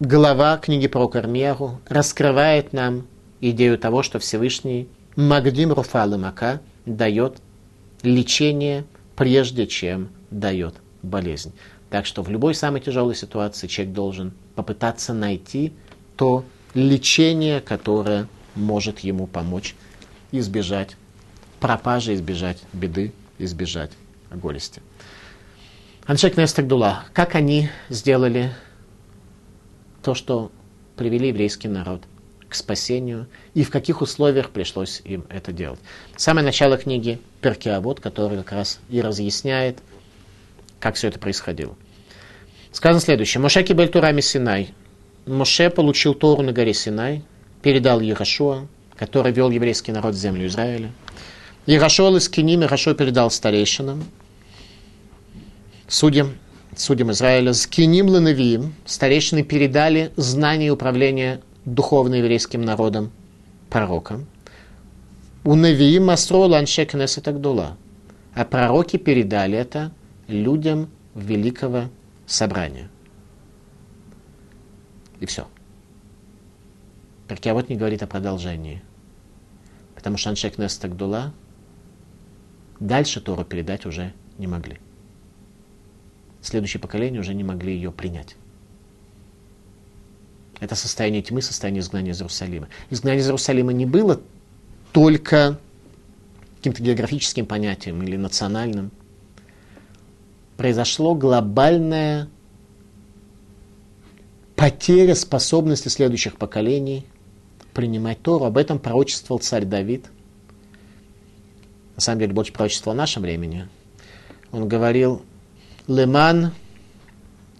глава 0.00 0.56
книги 0.56 0.88
про 0.88 1.06
Кармияру 1.06 1.80
раскрывает 1.88 2.72
нам 2.72 3.06
идею 3.40 3.78
того, 3.78 4.02
что 4.02 4.18
Всевышний 4.18 4.88
Магдим 5.14 5.72
Руфал 5.72 6.18
Мака 6.18 6.60
дает 6.86 7.38
лечение, 8.02 8.84
прежде 9.16 9.66
чем 9.66 10.10
дает 10.30 10.74
болезнь. 11.02 11.52
Так 11.90 12.06
что 12.06 12.22
в 12.22 12.28
любой 12.28 12.54
самой 12.54 12.80
тяжелой 12.80 13.14
ситуации 13.14 13.66
человек 13.66 13.94
должен 13.94 14.32
попытаться 14.54 15.14
найти 15.14 15.72
то 16.16 16.44
лечение, 16.74 17.60
которое 17.60 18.28
может 18.54 19.00
ему 19.00 19.26
помочь 19.26 19.74
избежать 20.32 20.96
пропажи, 21.60 22.14
избежать 22.14 22.58
беды, 22.72 23.12
избежать 23.38 23.92
горести. 24.30 24.82
Аншек 26.06 26.36
Нестагдула, 26.36 27.04
как 27.12 27.34
они 27.34 27.68
сделали 27.88 28.52
то, 30.02 30.14
что 30.14 30.50
привели 30.96 31.28
еврейский 31.28 31.68
народ 31.68 32.02
к 32.48 32.54
спасению, 32.54 33.26
и 33.54 33.62
в 33.62 33.70
каких 33.70 34.00
условиях 34.00 34.50
пришлось 34.50 35.02
им 35.04 35.24
это 35.28 35.52
делать. 35.52 35.80
Самое 36.16 36.44
начало 36.44 36.76
книги 36.78 37.18
Перкиавод, 37.40 38.00
который 38.00 38.38
как 38.38 38.52
раз 38.52 38.80
и 38.88 39.00
разъясняет, 39.00 39.78
как 40.80 40.94
все 40.94 41.08
это 41.08 41.18
происходило. 41.18 41.76
Сказано 42.72 43.00
следующее. 43.00 43.40
Моше 43.40 43.62
кибель 43.62 43.88
Турами 43.88 44.20
Синай. 44.20 44.72
Моше 45.26 45.68
получил 45.70 46.14
Тору 46.14 46.42
на 46.42 46.52
горе 46.52 46.72
Синай, 46.72 47.22
передал 47.62 48.00
Ярошуа, 48.00 48.66
который 48.96 49.32
вел 49.32 49.50
еврейский 49.50 49.92
народ 49.92 50.14
в 50.14 50.18
землю 50.18 50.46
Израиля. 50.46 50.92
Ярошуа 51.66 52.16
из 52.16 52.28
Киним, 52.28 52.62
Ярошуа 52.62 52.94
передал 52.94 53.30
старейшинам, 53.30 54.04
судьям, 55.86 56.34
судьям 56.76 57.10
Израиля. 57.12 57.52
С 57.52 57.66
Киним 57.66 58.08
Ланавиим 58.08 58.74
старейшины 58.86 59.42
передали 59.42 60.12
знания 60.16 60.68
и 60.68 60.70
управление 60.70 61.42
духовным 61.74 62.18
еврейским 62.18 62.62
народом 62.62 63.10
пророкам. 63.70 64.26
У 65.44 65.54
Навиим 65.54 66.06
Масро 66.06 66.38
Ланшек 66.38 66.94
Несет 66.94 67.28
А 67.28 68.44
пророки 68.44 68.96
передали 68.96 69.56
это 69.56 69.92
людям 70.26 70.90
великого 71.14 71.84
собрания. 72.26 72.90
И 75.20 75.26
все. 75.26 75.46
вот 77.54 77.68
не 77.68 77.76
говорит 77.76 78.02
о 78.02 78.06
продолжении. 78.06 78.82
Потому 79.94 80.16
что 80.16 80.30
Аншек 80.30 80.58
Нес 80.58 80.76
Тагдула 80.78 81.34
дальше 82.78 83.20
Тору 83.20 83.44
передать 83.44 83.84
уже 83.84 84.12
не 84.38 84.46
могли. 84.46 84.78
Следующее 86.40 86.80
поколение 86.80 87.20
уже 87.20 87.34
не 87.34 87.42
могли 87.42 87.74
ее 87.74 87.90
принять. 87.90 88.36
Это 90.60 90.74
состояние 90.74 91.22
тьмы, 91.22 91.42
состояние 91.42 91.80
изгнания 91.80 92.12
из 92.12 92.20
Иерусалима. 92.20 92.68
Изгнание 92.90 93.20
из 93.20 93.26
Иерусалима 93.26 93.72
не 93.72 93.86
было 93.86 94.20
только 94.92 95.58
каким-то 96.56 96.82
географическим 96.82 97.46
понятием 97.46 98.02
или 98.02 98.16
национальным 98.16 98.90
произошло 100.58 101.14
глобальная 101.14 102.28
потеря 104.56 105.14
способности 105.14 105.88
следующих 105.88 106.36
поколений 106.36 107.06
принимать 107.72 108.20
Тору. 108.20 108.44
Об 108.44 108.58
этом 108.58 108.80
пророчествовал 108.80 109.38
царь 109.38 109.64
Давид. 109.64 110.06
На 111.94 112.00
самом 112.00 112.18
деле, 112.18 112.32
больше 112.32 112.52
пророчествовал 112.52 112.96
в 112.96 112.98
нашем 112.98 113.22
времени. 113.22 113.68
Он 114.50 114.68
говорил, 114.68 115.22
Леман 115.86 116.52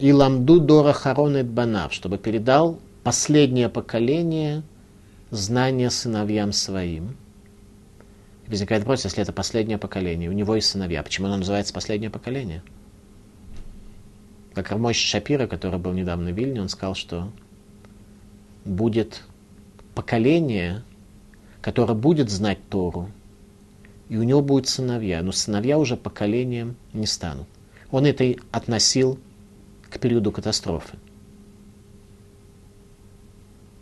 и 0.01 0.13
ламду 0.13 0.59
дора 0.59 0.93
харонет 0.93 1.47
банав, 1.47 1.93
чтобы 1.93 2.19
передал 2.19 2.81
последнее 3.03 3.69
поколение 3.69 4.63
знания 5.31 5.91
сыновьям 5.91 6.53
своим. 6.53 7.17
И 8.47 8.51
возникает 8.51 8.83
вопрос, 8.83 9.05
если 9.05 9.23
это 9.23 9.33
последнее 9.33 9.79
поколение, 9.79 10.31
у 10.31 10.33
него 10.33 10.55
есть 10.55 10.69
сыновья, 10.69 11.03
почему 11.03 11.27
оно 11.27 11.39
называется 11.39 11.75
последнее 11.75 12.11
поколение? 12.11 12.63
Как 14.55 14.71
Рамойш 14.71 14.97
Шапира, 14.97 15.47
который 15.47 15.79
был 15.79 15.93
недавно 15.93 16.31
в 16.31 16.35
Вильне, 16.35 16.61
он 16.61 16.69
сказал, 16.69 16.95
что 16.95 17.31
будет 18.65 19.23
поколение, 19.95 20.83
которое 21.61 21.95
будет 21.95 22.31
знать 22.31 22.59
Тору, 22.69 23.11
и 24.09 24.17
у 24.17 24.23
него 24.23 24.41
будут 24.41 24.69
сыновья, 24.69 25.23
но 25.23 25.33
сыновья 25.33 25.79
уже 25.79 25.97
поколением 25.97 26.77
не 26.93 27.07
станут. 27.07 27.47
Он 27.91 28.07
это 28.07 28.35
относил 28.51 29.19
к 29.91 29.99
периоду 29.99 30.33
катастрофы. 30.33 30.97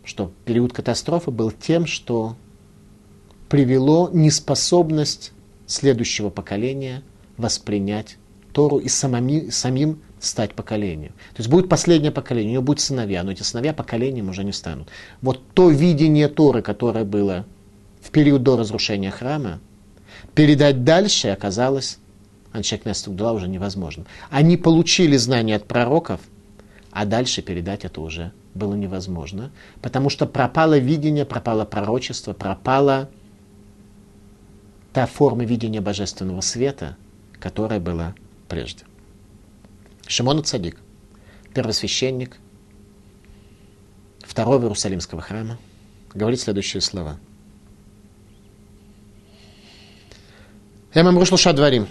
Что 0.07 0.31
период 0.45 0.71
катастрофы 0.71 1.31
был 1.31 1.51
тем, 1.51 1.85
что 1.85 2.37
привело 3.49 4.09
неспособность 4.13 5.33
следующего 5.65 6.29
поколения 6.29 7.03
воспринять 7.35 8.15
Тору 8.53 8.77
и 8.77 8.87
самими, 8.87 9.49
самим 9.49 9.99
стать 10.21 10.53
поколением. 10.53 11.11
То 11.33 11.39
есть 11.39 11.49
будет 11.49 11.67
последнее 11.67 12.13
поколение, 12.13 12.51
у 12.51 12.53
него 12.53 12.63
будут 12.63 12.79
сыновья, 12.79 13.21
но 13.23 13.33
эти 13.33 13.43
сыновья 13.43 13.73
поколением 13.73 14.29
уже 14.29 14.45
не 14.45 14.53
станут. 14.53 14.87
Вот 15.21 15.41
то 15.53 15.69
видение 15.69 16.29
Торы, 16.29 16.61
которое 16.61 17.03
было 17.03 17.45
в 18.01 18.09
период 18.11 18.43
до 18.43 18.55
разрушения 18.55 19.11
храма, 19.11 19.59
передать 20.33 20.85
дальше 20.85 21.27
оказалось 21.27 21.99
Аншек 22.53 22.85
Нестугдула 22.85 23.33
уже 23.33 23.49
невозможно. 23.49 24.05
Они 24.29 24.55
получили 24.55 25.17
знания 25.17 25.57
от 25.57 25.67
пророков, 25.67 26.21
а 26.91 27.03
дальше 27.03 27.41
передать 27.41 27.83
это 27.83 27.99
уже 27.99 28.31
было 28.57 28.73
невозможно, 28.73 29.51
потому 29.81 30.09
что 30.09 30.25
пропало 30.25 30.77
видение, 30.77 31.25
пропало 31.25 31.63
пророчество, 31.65 32.33
пропала 32.33 33.09
та 34.93 35.05
форма 35.05 35.45
видения 35.45 35.79
божественного 35.79 36.41
света, 36.41 36.97
которая 37.39 37.79
была 37.79 38.15
прежде. 38.49 38.83
Шимон 40.07 40.43
Цадик, 40.43 40.77
первосвященник 41.53 42.37
второго 44.19 44.63
Иерусалимского 44.63 45.21
храма, 45.21 45.57
говорит 46.13 46.39
следующие 46.39 46.81
слова. 46.81 47.19
Я 50.93 51.03
вам 51.03 51.23
шлуша 51.25 51.53
дворим. 51.53 51.87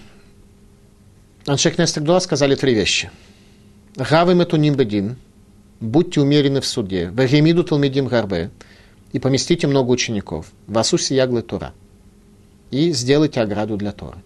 Аншек 1.47 1.79
Нестагдула 1.79 2.19
сказали 2.19 2.57
три 2.57 2.75
вещи. 2.75 3.11
Гавы 3.95 4.35
метуним 4.35 4.75
бедин, 4.75 5.17
будьте 5.81 6.21
умерены 6.21 6.61
в 6.61 6.67
суде, 6.67 7.11
вегемиду 7.13 7.65
талмидим 7.65 8.07
гарбе, 8.07 8.51
и 9.13 9.19
поместите 9.19 9.67
много 9.67 9.91
учеников, 9.91 10.53
васуси 10.67 11.15
яглы 11.15 11.43
Тора, 11.43 11.73
и 12.71 12.93
сделайте 12.93 13.41
ограду 13.41 13.77
для 13.77 13.93
Торы. 13.93 14.19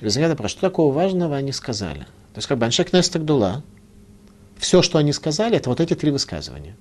Взгляда 0.00 0.34
про 0.34 0.48
что 0.48 0.60
такого 0.62 0.92
важного 0.92 1.36
они 1.36 1.52
сказали. 1.52 2.00
То 2.32 2.38
есть 2.38 2.48
как 2.48 2.58
бы 2.58 2.64
Аншек 2.64 2.92
Нестагдула, 2.92 3.62
все, 4.56 4.82
что 4.82 4.98
они 4.98 5.12
сказали, 5.12 5.56
это 5.56 5.68
вот 5.68 5.80
эти 5.80 5.94
три 5.94 6.10
высказывания. 6.10 6.74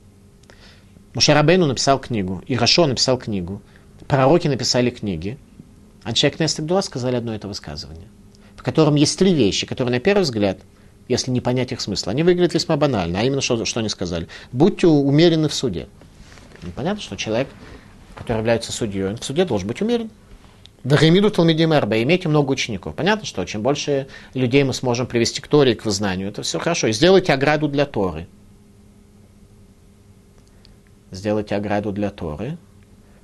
Мушарабейну 1.14 1.66
написал 1.66 2.00
книгу, 2.00 2.44
Ирашо 2.48 2.86
написал 2.86 3.18
книгу, 3.18 3.62
пророки 4.08 4.48
написали 4.48 4.90
книги. 4.90 5.38
Аншек 6.04 6.40
Нестагдула 6.40 6.82
сказали 6.82 7.18
одно 7.18 7.36
это 7.36 7.48
высказывание, 7.48 8.08
в 8.56 8.64
котором 8.64 8.96
есть 8.96 9.20
три 9.20 9.34
вещи, 9.34 9.66
которые 9.68 9.96
на 9.96 10.00
первый 10.00 10.22
взгляд, 10.22 10.60
если 11.10 11.32
не 11.32 11.42
понять 11.42 11.72
их 11.74 11.82
смысла, 11.82 12.12
они 12.12 12.24
выглядят 12.24 12.54
весьма 12.54 12.78
банально. 12.78 13.20
А 13.20 13.24
именно, 13.24 13.42
что, 13.42 13.66
что 13.66 13.82
они 13.82 13.90
сказали? 13.90 14.28
Будьте 14.54 14.88
умерены 14.88 15.50
в 15.50 15.54
суде. 15.54 15.90
Понятно, 16.76 17.02
что 17.02 17.18
человек, 17.18 17.50
который 18.16 18.38
является 18.38 18.72
судьей, 18.72 19.08
он 19.08 19.18
в 19.18 19.24
суде 19.26 19.44
должен 19.44 19.68
быть 19.68 19.82
умерен. 19.82 20.12
Вахимиду 20.84 21.32
Талмидим 21.32 21.74
Эрба, 21.74 22.02
имейте 22.02 22.30
много 22.30 22.52
учеников. 22.52 22.96
Понятно, 22.96 23.26
что 23.26 23.44
чем 23.44 23.64
больше 23.64 24.08
людей 24.34 24.64
мы 24.64 24.74
сможем 24.74 25.08
привести 25.08 25.42
к 25.42 25.48
Торе, 25.48 25.76
к 25.76 25.84
вызнанию, 25.84 26.30
это 26.30 26.44
все 26.44 26.60
хорошо. 26.60 26.88
И 26.88 26.94
сделайте 26.94 27.34
ограду 27.34 27.68
для 27.68 27.86
Торы. 27.86 28.28
Сделайте 31.12 31.56
ограду 31.56 31.92
для 31.92 32.12
Торы. 32.12 32.58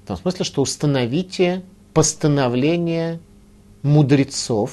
В 0.04 0.08
том 0.08 0.18
смысле, 0.18 0.44
что 0.44 0.62
установите 0.62 1.62
постановление 1.94 3.20
мудрецов 3.84 4.72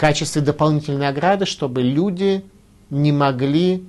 качестве 0.00 0.42
дополнительной 0.42 1.08
ограды, 1.08 1.46
чтобы 1.46 1.82
люди 1.82 2.44
не 2.88 3.12
могли 3.12 3.84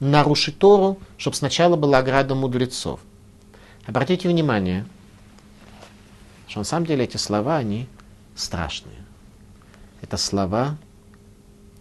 нарушить 0.00 0.58
Тору, 0.58 0.98
чтобы 1.16 1.36
сначала 1.36 1.76
была 1.76 1.98
ограда 1.98 2.34
мудрецов. 2.34 3.00
Обратите 3.86 4.28
внимание– 4.28 4.86
что 6.56 6.60
на 6.60 6.64
самом 6.64 6.86
деле 6.86 7.04
эти 7.04 7.18
слова, 7.18 7.56
они 7.56 7.86
страшные. 8.34 8.96
Это 10.00 10.16
слова, 10.16 10.78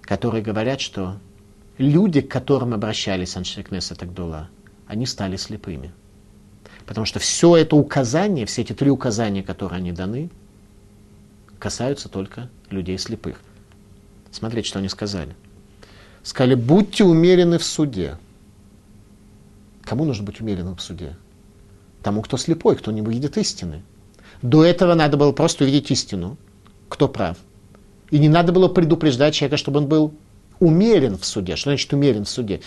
которые 0.02 0.44
говорят, 0.44 0.82
что 0.82 1.18
люди, 1.78 2.22
к 2.22 2.30
которым 2.30 2.74
обращались 2.74 3.38
Аншекнеса 3.38 3.96
Тагдула, 3.96 4.50
они 4.88 5.06
стали 5.06 5.36
слепыми. 5.38 5.94
Потому 6.86 7.06
что 7.06 7.20
все 7.20 7.56
это 7.56 7.76
указание, 7.76 8.46
все 8.46 8.64
эти 8.64 8.74
три 8.74 8.90
указания, 8.90 9.44
которые 9.44 9.78
они 9.78 9.92
даны, 9.92 10.30
касаются 11.60 12.10
только 12.10 12.50
людей 12.70 12.98
слепых. 12.98 13.42
Смотрите, 14.36 14.68
что 14.68 14.80
они 14.80 14.90
сказали. 14.90 15.34
Сказали, 16.22 16.56
будьте 16.56 17.06
умерены 17.06 17.58
в 17.58 17.64
суде. 17.64 18.18
Кому 19.84 20.04
нужно 20.04 20.26
быть 20.26 20.42
умеренным 20.42 20.76
в 20.76 20.82
суде? 20.82 21.16
Тому, 22.04 22.22
кто 22.22 22.36
слепой, 22.36 22.76
кто 22.76 22.92
не 22.92 23.00
видит 23.00 23.38
истины. 23.38 23.82
До 24.42 24.66
этого 24.66 24.94
надо 24.94 25.16
было 25.16 25.32
просто 25.32 25.64
увидеть 25.64 25.90
истину, 25.90 26.36
кто 26.90 27.08
прав. 27.08 27.38
И 28.12 28.20
не 28.20 28.28
надо 28.28 28.52
было 28.52 28.68
предупреждать 28.68 29.36
человека, 29.36 29.56
чтобы 29.56 29.80
он 29.80 29.88
был 29.88 30.14
умерен 30.60 31.18
в 31.18 31.26
суде. 31.26 31.56
Что 31.56 31.70
значит 31.70 31.94
умерен 31.94 32.26
в 32.26 32.30
суде? 32.30 32.60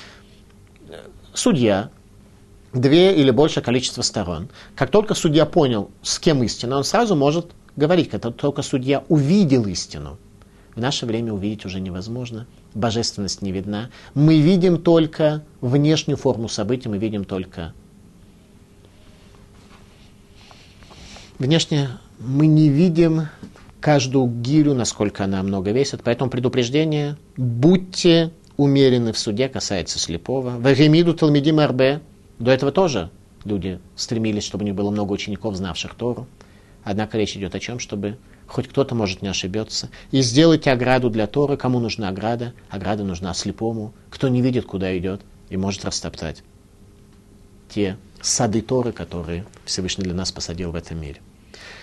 Судья, 1.35 1.91
две 2.73 3.15
или 3.15 3.31
большее 3.31 3.63
количество 3.63 4.01
сторон. 4.01 4.49
Как 4.75 4.91
только 4.91 5.13
судья 5.13 5.45
понял, 5.45 5.91
с 6.01 6.19
кем 6.19 6.43
истина, 6.45 6.79
он 6.79 6.85
сразу 6.85 7.15
может 7.15 7.51
говорить, 7.77 8.09
когда 8.09 8.31
только 8.31 8.63
судья 8.63 9.05
увидел 9.11 9.67
истину. 9.67 10.17
В 10.79 10.81
наше 10.81 11.07
время 11.07 11.33
увидеть 11.33 11.67
уже 11.67 11.81
невозможно. 11.81 12.47
Божественность 12.73 13.43
не 13.43 13.51
видна. 13.51 13.91
Мы 14.15 14.39
видим 14.39 14.81
только 14.81 15.43
внешнюю 15.61 16.17
форму 16.17 16.49
событий, 16.49 16.89
мы 16.89 16.99
видим 16.99 17.25
только 17.25 17.73
Внешне 21.41 21.89
мы 22.21 22.47
не 22.47 22.69
видим 22.69 23.27
каждую 23.81 24.29
гирю, 24.29 24.75
насколько 24.75 25.25
она 25.25 25.43
много 25.43 25.73
весит. 25.73 26.03
Поэтому 26.05 26.31
предупреждение, 26.31 27.17
будьте 27.37 28.31
умеренны 28.57 29.13
в 29.13 29.19
суде, 29.19 29.49
касается 29.49 29.99
слепого. 29.99 30.51
Вагемиду 30.61 31.13
Талмидим 31.13 31.59
РБ. 31.59 32.01
До 32.39 32.53
этого 32.53 32.71
тоже 32.71 33.11
люди 33.45 33.81
стремились, 33.97 34.45
чтобы 34.45 34.63
у 34.63 34.67
них 34.67 34.77
было 34.77 34.93
много 34.93 35.11
учеников, 35.11 35.57
знавших 35.57 35.97
Тору. 35.97 36.29
Однако 36.85 37.19
речь 37.19 37.37
идет 37.37 37.57
о 37.57 37.59
чем, 37.59 37.81
чтобы 37.81 38.17
хоть 38.49 38.69
кто-то 38.69 38.95
может 38.95 39.23
не 39.23 39.29
ошибется. 39.29 39.91
И 40.11 40.23
сделайте 40.23 40.73
ограду 40.73 41.11
для 41.11 41.27
Торы. 41.27 41.57
Кому 41.57 41.79
нужна 41.79 42.09
ограда? 42.09 42.55
Ограда 42.71 43.05
нужна 43.05 43.35
слепому, 43.35 43.93
кто 44.11 44.29
не 44.29 44.43
видит, 44.43 44.65
куда 44.65 44.97
идет, 44.99 45.21
и 45.51 45.57
может 45.57 45.85
растоптать 45.85 46.43
те 47.69 47.97
сады 48.21 48.63
Торы, 48.63 48.93
которые 48.93 49.45
Всевышний 49.65 50.05
для 50.05 50.15
нас 50.15 50.33
посадил 50.33 50.73
в 50.73 50.75
этом 50.75 51.01
мире. 51.01 51.21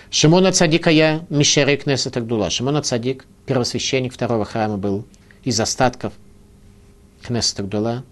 Шимона 0.09 0.51
Цадика 0.51 0.89
я 0.89 1.25
Мишерей 1.29 1.77
Кнесет 1.77 2.17
Агдула. 2.17 2.49
Шимона 2.49 2.81
Цадик, 2.81 3.25
первосвященник 3.45 4.13
второго 4.13 4.45
храма, 4.45 4.77
был 4.77 5.05
из 5.43 5.59
остатков 5.59 6.13
Кнесет 7.21 7.59
Агдула. 7.59 8.03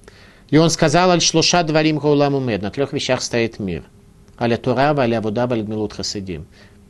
И 0.50 0.58
он 0.58 0.70
сказал, 0.70 1.12
аль 1.12 1.22
шлуша 1.22 1.64
дворим 1.64 1.98
гауламу 1.98 2.40
мед, 2.40 2.62
на 2.62 2.72
трех 2.72 2.94
вещах 2.94 3.22
стоит 3.22 3.60
мир. 3.60 3.84
Аля 4.40 4.58
Тура, 4.58 4.96
аля 4.98 5.22
Вуда, 5.22 5.44
аля 5.44 5.64
Гмилут 5.64 5.94
Хасидим. 5.94 6.46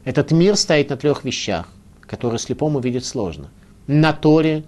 Этот 0.06 0.32
мир 0.32 0.56
стоит 0.56 0.89
на 0.89 0.97
трех 0.97 1.24
вещах, 1.24 1.68
которые 2.01 2.39
слепому 2.39 2.80
видеть 2.80 3.06
сложно. 3.06 3.49
На 3.88 4.14
Торе, 4.14 4.64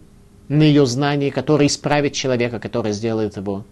на 0.48 0.64
ее 0.64 0.86
знании, 0.86 1.30
которое 1.30 1.68
исправит 1.68 2.14
человека, 2.14 2.60
которое 2.60 2.94
сделает 2.94 3.38
его 3.38 3.66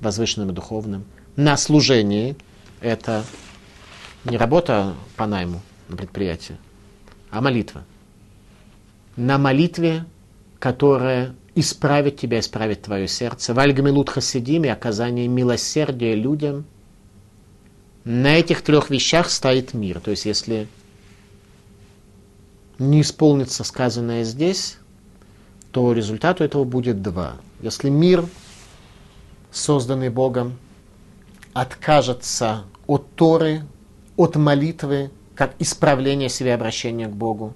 возвышенным 0.00 0.50
и 0.50 0.52
духовным. 0.52 1.04
На 1.36 1.56
служении, 1.56 2.36
это 2.80 3.24
не 4.24 4.36
работа 4.36 4.94
по 5.16 5.26
найму, 5.26 5.62
на 5.88 5.96
предприятии, 5.96 6.56
а 7.30 7.40
молитва. 7.40 7.84
На 9.16 9.38
молитве, 9.38 10.04
которая 10.58 11.34
исправит 11.54 12.18
тебя, 12.18 12.40
исправит 12.40 12.82
твое 12.82 13.08
сердце. 13.08 13.54
Вальгамилут 13.54 14.10
хасидим 14.10 14.64
и 14.64 14.68
оказание 14.68 15.28
милосердия 15.28 16.14
людям. 16.14 16.64
На 18.04 18.36
этих 18.36 18.62
трех 18.62 18.90
вещах 18.90 19.30
стоит 19.30 19.74
мир. 19.74 20.00
То 20.00 20.10
есть, 20.10 20.24
если 20.24 20.66
не 22.90 23.00
исполнится 23.00 23.64
сказанное 23.64 24.24
здесь, 24.24 24.78
то 25.70 25.92
результату 25.92 26.44
этого 26.44 26.64
будет 26.64 27.02
два. 27.02 27.36
Если 27.60 27.88
мир, 27.88 28.24
созданный 29.50 30.10
Богом, 30.10 30.58
откажется 31.52 32.64
от 32.86 33.10
Торы, 33.14 33.62
от 34.16 34.36
молитвы, 34.36 35.10
как 35.34 35.54
исправление 35.58 36.28
себя 36.28 36.54
обращения 36.54 37.08
к 37.08 37.12
Богу. 37.12 37.54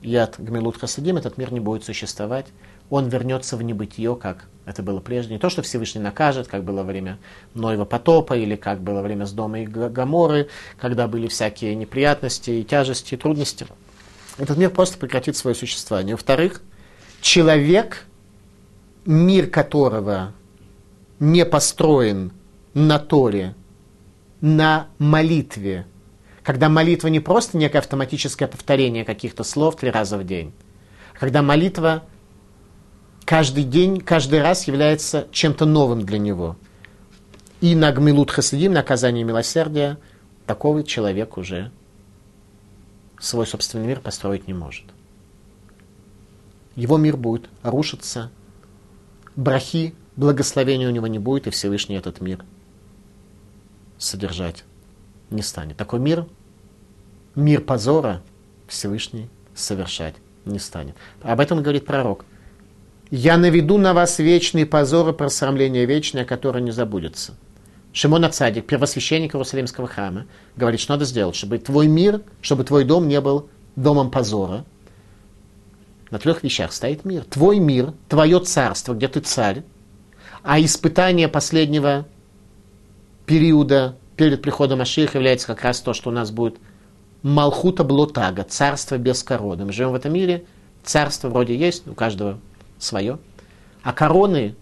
И 0.00 0.14
от 0.14 0.38
Гмилут 0.38 0.78
Хасадим 0.78 1.16
этот 1.16 1.38
мир 1.38 1.52
не 1.52 1.60
будет 1.60 1.84
существовать. 1.84 2.46
Он 2.88 3.08
вернется 3.08 3.56
в 3.56 3.62
небытие, 3.62 4.16
как 4.16 4.46
это 4.64 4.82
было 4.82 5.00
прежде. 5.00 5.34
Не 5.34 5.38
то, 5.38 5.50
что 5.50 5.62
Всевышний 5.62 6.00
накажет, 6.00 6.48
как 6.48 6.64
было 6.64 6.82
время 6.82 7.18
Ноева 7.54 7.84
потопа, 7.84 8.36
или 8.36 8.56
как 8.56 8.80
было 8.80 9.02
время 9.02 9.24
Сдома 9.24 9.60
и 9.60 9.66
Гаморы, 9.66 10.48
когда 10.78 11.08
были 11.08 11.26
всякие 11.26 11.74
неприятности 11.74 12.50
и 12.50 12.64
тяжести, 12.64 13.14
и 13.14 13.16
трудности. 13.18 13.66
Этот 14.38 14.56
мир 14.56 14.70
просто 14.70 14.98
прекратит 14.98 15.36
свое 15.36 15.54
существование. 15.54 16.14
Во-вторых, 16.14 16.62
человек, 17.20 18.06
мир 19.04 19.48
которого 19.48 20.32
не 21.18 21.44
построен 21.44 22.32
на 22.72 22.98
Торе, 22.98 23.54
на 24.40 24.86
молитве, 24.98 25.86
когда 26.44 26.68
молитва 26.68 27.08
не 27.08 27.18
просто 27.18 27.58
некое 27.58 27.78
автоматическое 27.78 28.46
повторение 28.46 29.04
каких-то 29.04 29.42
слов 29.42 29.76
три 29.76 29.90
раза 29.90 30.16
в 30.16 30.24
день, 30.24 30.52
когда 31.18 31.42
молитва 31.42 32.04
каждый 33.24 33.64
день, 33.64 34.00
каждый 34.00 34.40
раз 34.40 34.68
является 34.68 35.26
чем-то 35.32 35.66
новым 35.66 36.06
для 36.06 36.18
него. 36.18 36.56
И 37.60 37.74
на 37.74 37.90
гмилут 37.90 38.30
хасидим, 38.30 38.72
наказание 38.72 39.24
милосердия, 39.24 39.98
такого 40.46 40.84
человек 40.84 41.36
уже 41.36 41.72
свой 43.20 43.46
собственный 43.46 43.86
мир 43.86 44.00
построить 44.00 44.46
не 44.46 44.54
может. 44.54 44.84
Его 46.76 46.96
мир 46.96 47.16
будет 47.16 47.48
рушиться, 47.62 48.30
брахи, 49.34 49.94
благословения 50.16 50.88
у 50.88 50.92
него 50.92 51.06
не 51.06 51.18
будет, 51.18 51.46
и 51.46 51.50
Всевышний 51.50 51.96
этот 51.96 52.20
мир 52.20 52.44
содержать 53.98 54.64
не 55.30 55.42
станет. 55.42 55.76
Такой 55.76 55.98
мир 55.98 56.26
мир 57.34 57.60
позора 57.60 58.22
Всевышний 58.66 59.28
совершать 59.54 60.14
не 60.44 60.58
станет. 60.58 60.96
Об 61.22 61.40
этом 61.40 61.62
говорит 61.62 61.86
пророк. 61.86 62.24
«Я 63.10 63.38
наведу 63.38 63.78
на 63.78 63.94
вас 63.94 64.18
вечный 64.18 64.66
позор 64.66 65.08
и 65.08 65.12
просрамление 65.12 65.86
вечное, 65.86 66.24
которое 66.24 66.60
не 66.60 66.70
забудется». 66.70 67.34
Шимон 67.98 68.24
Ацадик, 68.24 68.64
первосвященник 68.64 69.34
Иерусалимского 69.34 69.88
храма, 69.88 70.26
говорит, 70.54 70.78
что 70.78 70.92
надо 70.92 71.04
сделать, 71.04 71.34
чтобы 71.34 71.58
твой 71.58 71.88
мир, 71.88 72.22
чтобы 72.42 72.62
твой 72.62 72.84
дом 72.84 73.08
не 73.08 73.20
был 73.20 73.48
домом 73.74 74.12
позора. 74.12 74.64
На 76.12 76.20
трех 76.20 76.44
вещах 76.44 76.72
стоит 76.72 77.04
мир. 77.04 77.24
Твой 77.24 77.58
мир, 77.58 77.94
твое 78.08 78.38
царство, 78.38 78.94
где 78.94 79.08
ты 79.08 79.18
царь, 79.18 79.64
а 80.44 80.60
испытание 80.60 81.26
последнего 81.26 82.06
периода 83.26 83.96
перед 84.16 84.42
приходом 84.42 84.80
Ашиха 84.80 85.18
является 85.18 85.48
как 85.48 85.62
раз 85.62 85.80
то, 85.80 85.92
что 85.92 86.10
у 86.10 86.12
нас 86.12 86.30
будет 86.30 86.54
Малхута 87.24 87.82
Блотага, 87.82 88.44
царство 88.44 88.96
без 88.96 89.24
короны. 89.24 89.64
Мы 89.64 89.72
живем 89.72 89.90
в 89.90 89.96
этом 89.96 90.12
мире, 90.12 90.44
царство 90.84 91.30
вроде 91.30 91.56
есть, 91.56 91.88
у 91.88 91.94
каждого 91.94 92.38
свое. 92.78 93.18
А 93.82 93.92
короны, 93.92 94.54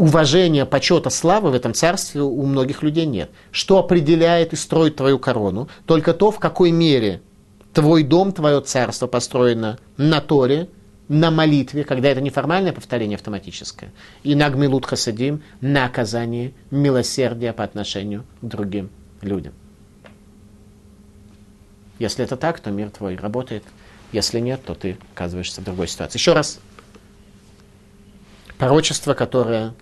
уважения, 0.00 0.64
почета, 0.64 1.10
славы 1.10 1.50
в 1.50 1.54
этом 1.54 1.74
царстве 1.74 2.22
у 2.22 2.46
многих 2.46 2.82
людей 2.82 3.04
нет. 3.04 3.30
Что 3.52 3.78
определяет 3.78 4.54
и 4.54 4.56
строит 4.56 4.96
твою 4.96 5.18
корону? 5.18 5.68
Только 5.84 6.14
то, 6.14 6.30
в 6.30 6.38
какой 6.38 6.70
мере 6.70 7.20
твой 7.74 8.02
дом, 8.02 8.32
твое 8.32 8.62
царство 8.62 9.06
построено 9.06 9.78
на 9.98 10.22
Торе, 10.22 10.70
на 11.08 11.30
молитве, 11.30 11.84
когда 11.84 12.08
это 12.08 12.22
неформальное 12.22 12.72
повторение 12.72 13.16
автоматическое, 13.16 13.92
и 14.22 14.34
на 14.34 14.48
гмилут 14.48 14.86
хасадим, 14.86 15.42
на 15.60 15.84
оказание 15.84 16.54
милосердия 16.70 17.52
по 17.52 17.62
отношению 17.62 18.24
к 18.40 18.46
другим 18.46 18.88
людям. 19.20 19.52
Если 21.98 22.24
это 22.24 22.38
так, 22.38 22.58
то 22.60 22.70
мир 22.70 22.88
твой 22.88 23.16
работает. 23.16 23.64
Если 24.12 24.40
нет, 24.40 24.64
то 24.64 24.74
ты 24.74 24.96
оказываешься 25.14 25.60
в 25.60 25.64
другой 25.64 25.88
ситуации. 25.88 26.16
Еще 26.16 26.32
раз. 26.32 26.58
Пророчество, 28.56 29.12
которое 29.12 29.74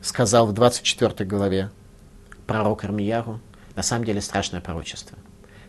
сказал 0.00 0.46
в 0.46 0.52
24 0.52 1.28
главе 1.28 1.70
пророк 2.46 2.84
Армияру, 2.84 3.40
на 3.76 3.82
самом 3.82 4.04
деле 4.04 4.20
страшное 4.20 4.60
пророчество. 4.60 5.18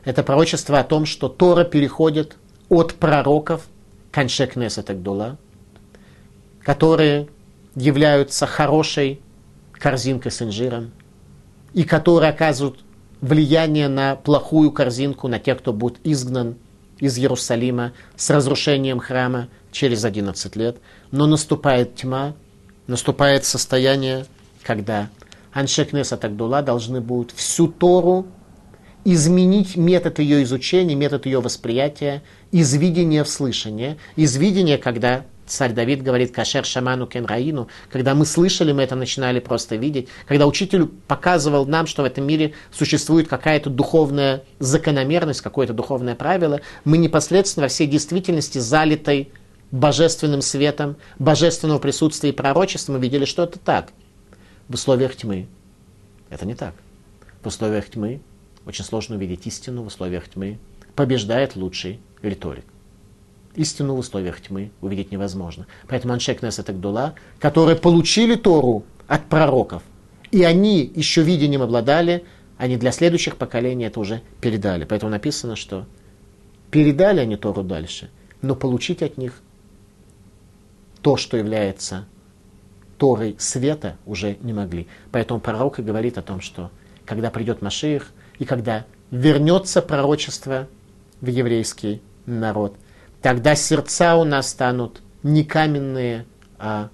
Это 0.04 0.24
пророчество 0.24 0.80
о 0.80 0.84
том, 0.84 1.06
что 1.06 1.30
Тора 1.30 1.64
переходит 1.64 2.38
от 2.70 2.96
пророков 2.96 3.68
к 4.12 4.18
Аншекнесет 4.18 4.90
Агдула, 4.90 5.38
которые 6.64 7.28
являются 7.76 8.48
хорошей 8.48 9.22
корзинкой 9.74 10.32
с 10.32 10.42
инжиром, 10.42 10.92
и 11.74 11.84
которые 11.84 12.30
оказывают 12.30 12.80
влияние 13.22 13.88
на 13.88 14.16
плохую 14.16 14.72
корзинку, 14.72 15.28
на 15.28 15.40
тех, 15.40 15.60
кто 15.60 15.74
будет 15.74 16.00
изгнан 16.04 16.56
из 17.00 17.18
Иерусалима 17.18 17.94
с 18.16 18.30
разрушением 18.30 19.00
храма 19.00 19.48
через 19.72 20.04
11 20.04 20.56
лет. 20.56 20.78
Но 21.12 21.28
наступает 21.28 21.96
тьма, 21.96 22.34
наступает 22.88 23.46
состояние, 23.46 24.26
когда 24.64 25.10
Аншекнес 25.54 26.14
Атагдула 26.14 26.62
должны 26.62 27.02
будут 27.02 27.32
всю 27.32 27.68
Тору 27.68 28.28
изменить 29.04 29.76
метод 29.76 30.20
ее 30.20 30.44
изучения, 30.44 30.96
метод 30.96 31.26
ее 31.26 31.42
восприятия 31.42 32.24
из 32.52 32.74
видения 32.76 33.24
в 33.24 33.30
слышание, 33.30 33.98
из 34.16 34.36
видения, 34.38 34.78
когда 34.78 35.26
Царь 35.52 35.74
Давид 35.74 36.02
говорит 36.02 36.32
«Кашер 36.32 36.64
шаману 36.64 37.08
кен 37.08 37.26
раину». 37.26 37.68
Когда 37.92 38.16
мы 38.16 38.26
слышали, 38.26 38.72
мы 38.72 38.84
это 38.84 38.96
начинали 38.96 39.42
просто 39.42 39.76
видеть. 39.76 40.08
Когда 40.26 40.48
учитель 40.48 40.86
показывал 40.86 41.66
нам, 41.66 41.88
что 41.88 42.04
в 42.04 42.06
этом 42.06 42.26
мире 42.26 42.54
существует 42.72 43.28
какая-то 43.28 43.70
духовная 43.70 44.44
закономерность, 44.60 45.42
какое-то 45.42 45.74
духовное 45.74 46.16
правило, 46.16 46.62
мы 46.86 46.98
непосредственно 46.98 47.66
во 47.66 47.68
всей 47.68 47.86
действительности 47.86 48.60
залитой 48.60 49.34
божественным 49.72 50.42
светом, 50.42 50.98
божественного 51.18 51.80
присутствия 51.80 52.30
и 52.30 52.34
пророчества, 52.34 52.94
мы 52.94 53.00
видели, 53.00 53.26
что 53.26 53.44
это 53.44 53.60
так. 53.60 53.92
В 54.68 54.74
условиях 54.76 55.16
тьмы 55.16 55.48
это 56.30 56.46
не 56.46 56.56
так. 56.56 56.76
В 57.42 57.48
условиях 57.48 57.90
тьмы 57.90 58.22
очень 58.66 58.86
сложно 58.86 59.16
увидеть 59.16 59.48
истину, 59.48 59.84
в 59.84 59.88
условиях 59.88 60.28
тьмы 60.30 60.60
побеждает 60.96 61.56
лучший 61.56 62.00
риторик. 62.22 62.66
Истину 63.56 63.96
в 63.96 64.00
условиях 64.00 64.40
тьмы 64.40 64.72
увидеть 64.82 65.12
невозможно. 65.12 65.68
Поэтому 65.88 66.14
Аншек 66.14 66.42
Несет 66.42 66.70
Агдула, 66.70 67.16
которые 67.40 67.76
получили 67.76 68.36
Тору 68.36 68.86
от 69.08 69.26
пророков, 69.28 69.84
и 70.32 70.44
они 70.44 70.90
еще 70.96 71.22
видением 71.22 71.62
обладали, 71.62 72.24
они 72.58 72.78
для 72.78 72.92
следующих 72.92 73.36
поколений 73.38 73.86
это 73.86 74.00
уже 74.00 74.22
передали. 74.40 74.86
Поэтому 74.86 75.12
написано, 75.12 75.56
что 75.56 75.86
передали 76.70 77.20
они 77.20 77.36
Тору 77.36 77.64
дальше, 77.64 78.10
но 78.42 78.56
получить 78.56 79.02
от 79.02 79.18
них 79.18 79.42
то, 81.02 81.18
что 81.18 81.38
является 81.38 82.08
Торой 82.98 83.36
света, 83.40 83.98
уже 84.06 84.38
не 84.42 84.54
могли. 84.54 84.88
Поэтому 85.12 85.40
пророк 85.40 85.80
и 85.80 85.84
говорит 85.84 86.18
о 86.18 86.22
том, 86.22 86.42
что 86.42 86.72
когда 87.06 87.32
придет 87.32 87.62
Машиих, 87.62 88.12
и 88.38 88.46
когда 88.46 88.86
вернется 89.10 89.82
пророчество 89.82 90.68
в 91.20 91.28
еврейский 91.28 92.02
народ– 92.26 92.76
Тогда 93.22 93.54
сердца 93.56 94.16
у 94.16 94.24
нас 94.24 94.50
станут 94.50 95.02
не 95.22 95.44
каменные, 95.44 96.26
а 96.58 96.90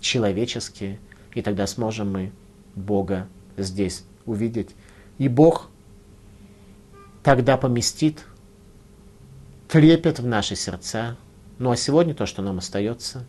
человеческие. 0.00 1.00
И 1.34 1.42
тогда 1.42 1.66
сможем 1.66 2.12
мы 2.12 2.32
Бога 2.74 3.28
здесь 3.56 4.04
увидеть. 4.24 4.70
И 5.18 5.28
Бог 5.28 5.70
тогда 7.22 7.56
поместит 7.56 8.24
трепет 9.68 10.20
в 10.20 10.26
наши 10.26 10.54
сердца. 10.54 11.16
Ну 11.58 11.70
а 11.70 11.76
сегодня 11.76 12.14
то, 12.14 12.26
что 12.26 12.42
нам 12.42 12.58
остается, 12.58 13.26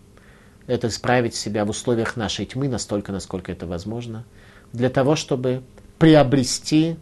это 0.67 0.87
исправить 0.87 1.35
себя 1.35 1.65
в 1.65 1.69
условиях 1.69 2.15
нашей 2.15 2.45
тьмы 2.45 2.67
настолько, 2.67 3.11
насколько 3.11 3.51
это 3.51 3.67
возможно, 3.67 4.25
для 4.71 4.89
того, 4.89 5.15
чтобы 5.15 5.63
приобрести 5.99 6.97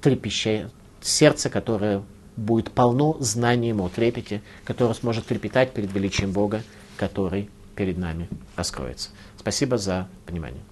трепещение, 0.00 0.70
сердце, 1.00 1.50
которое 1.50 2.02
будет 2.36 2.70
полно 2.70 3.16
знанием 3.20 3.80
о 3.80 3.88
трепете, 3.88 4.42
которое 4.64 4.94
сможет 4.94 5.26
трепетать 5.26 5.72
перед 5.72 5.92
величием 5.92 6.32
Бога, 6.32 6.62
который 6.96 7.50
перед 7.76 7.98
нами 7.98 8.28
раскроется. 8.56 9.10
Спасибо 9.38 9.78
за 9.78 10.08
внимание. 10.26 10.62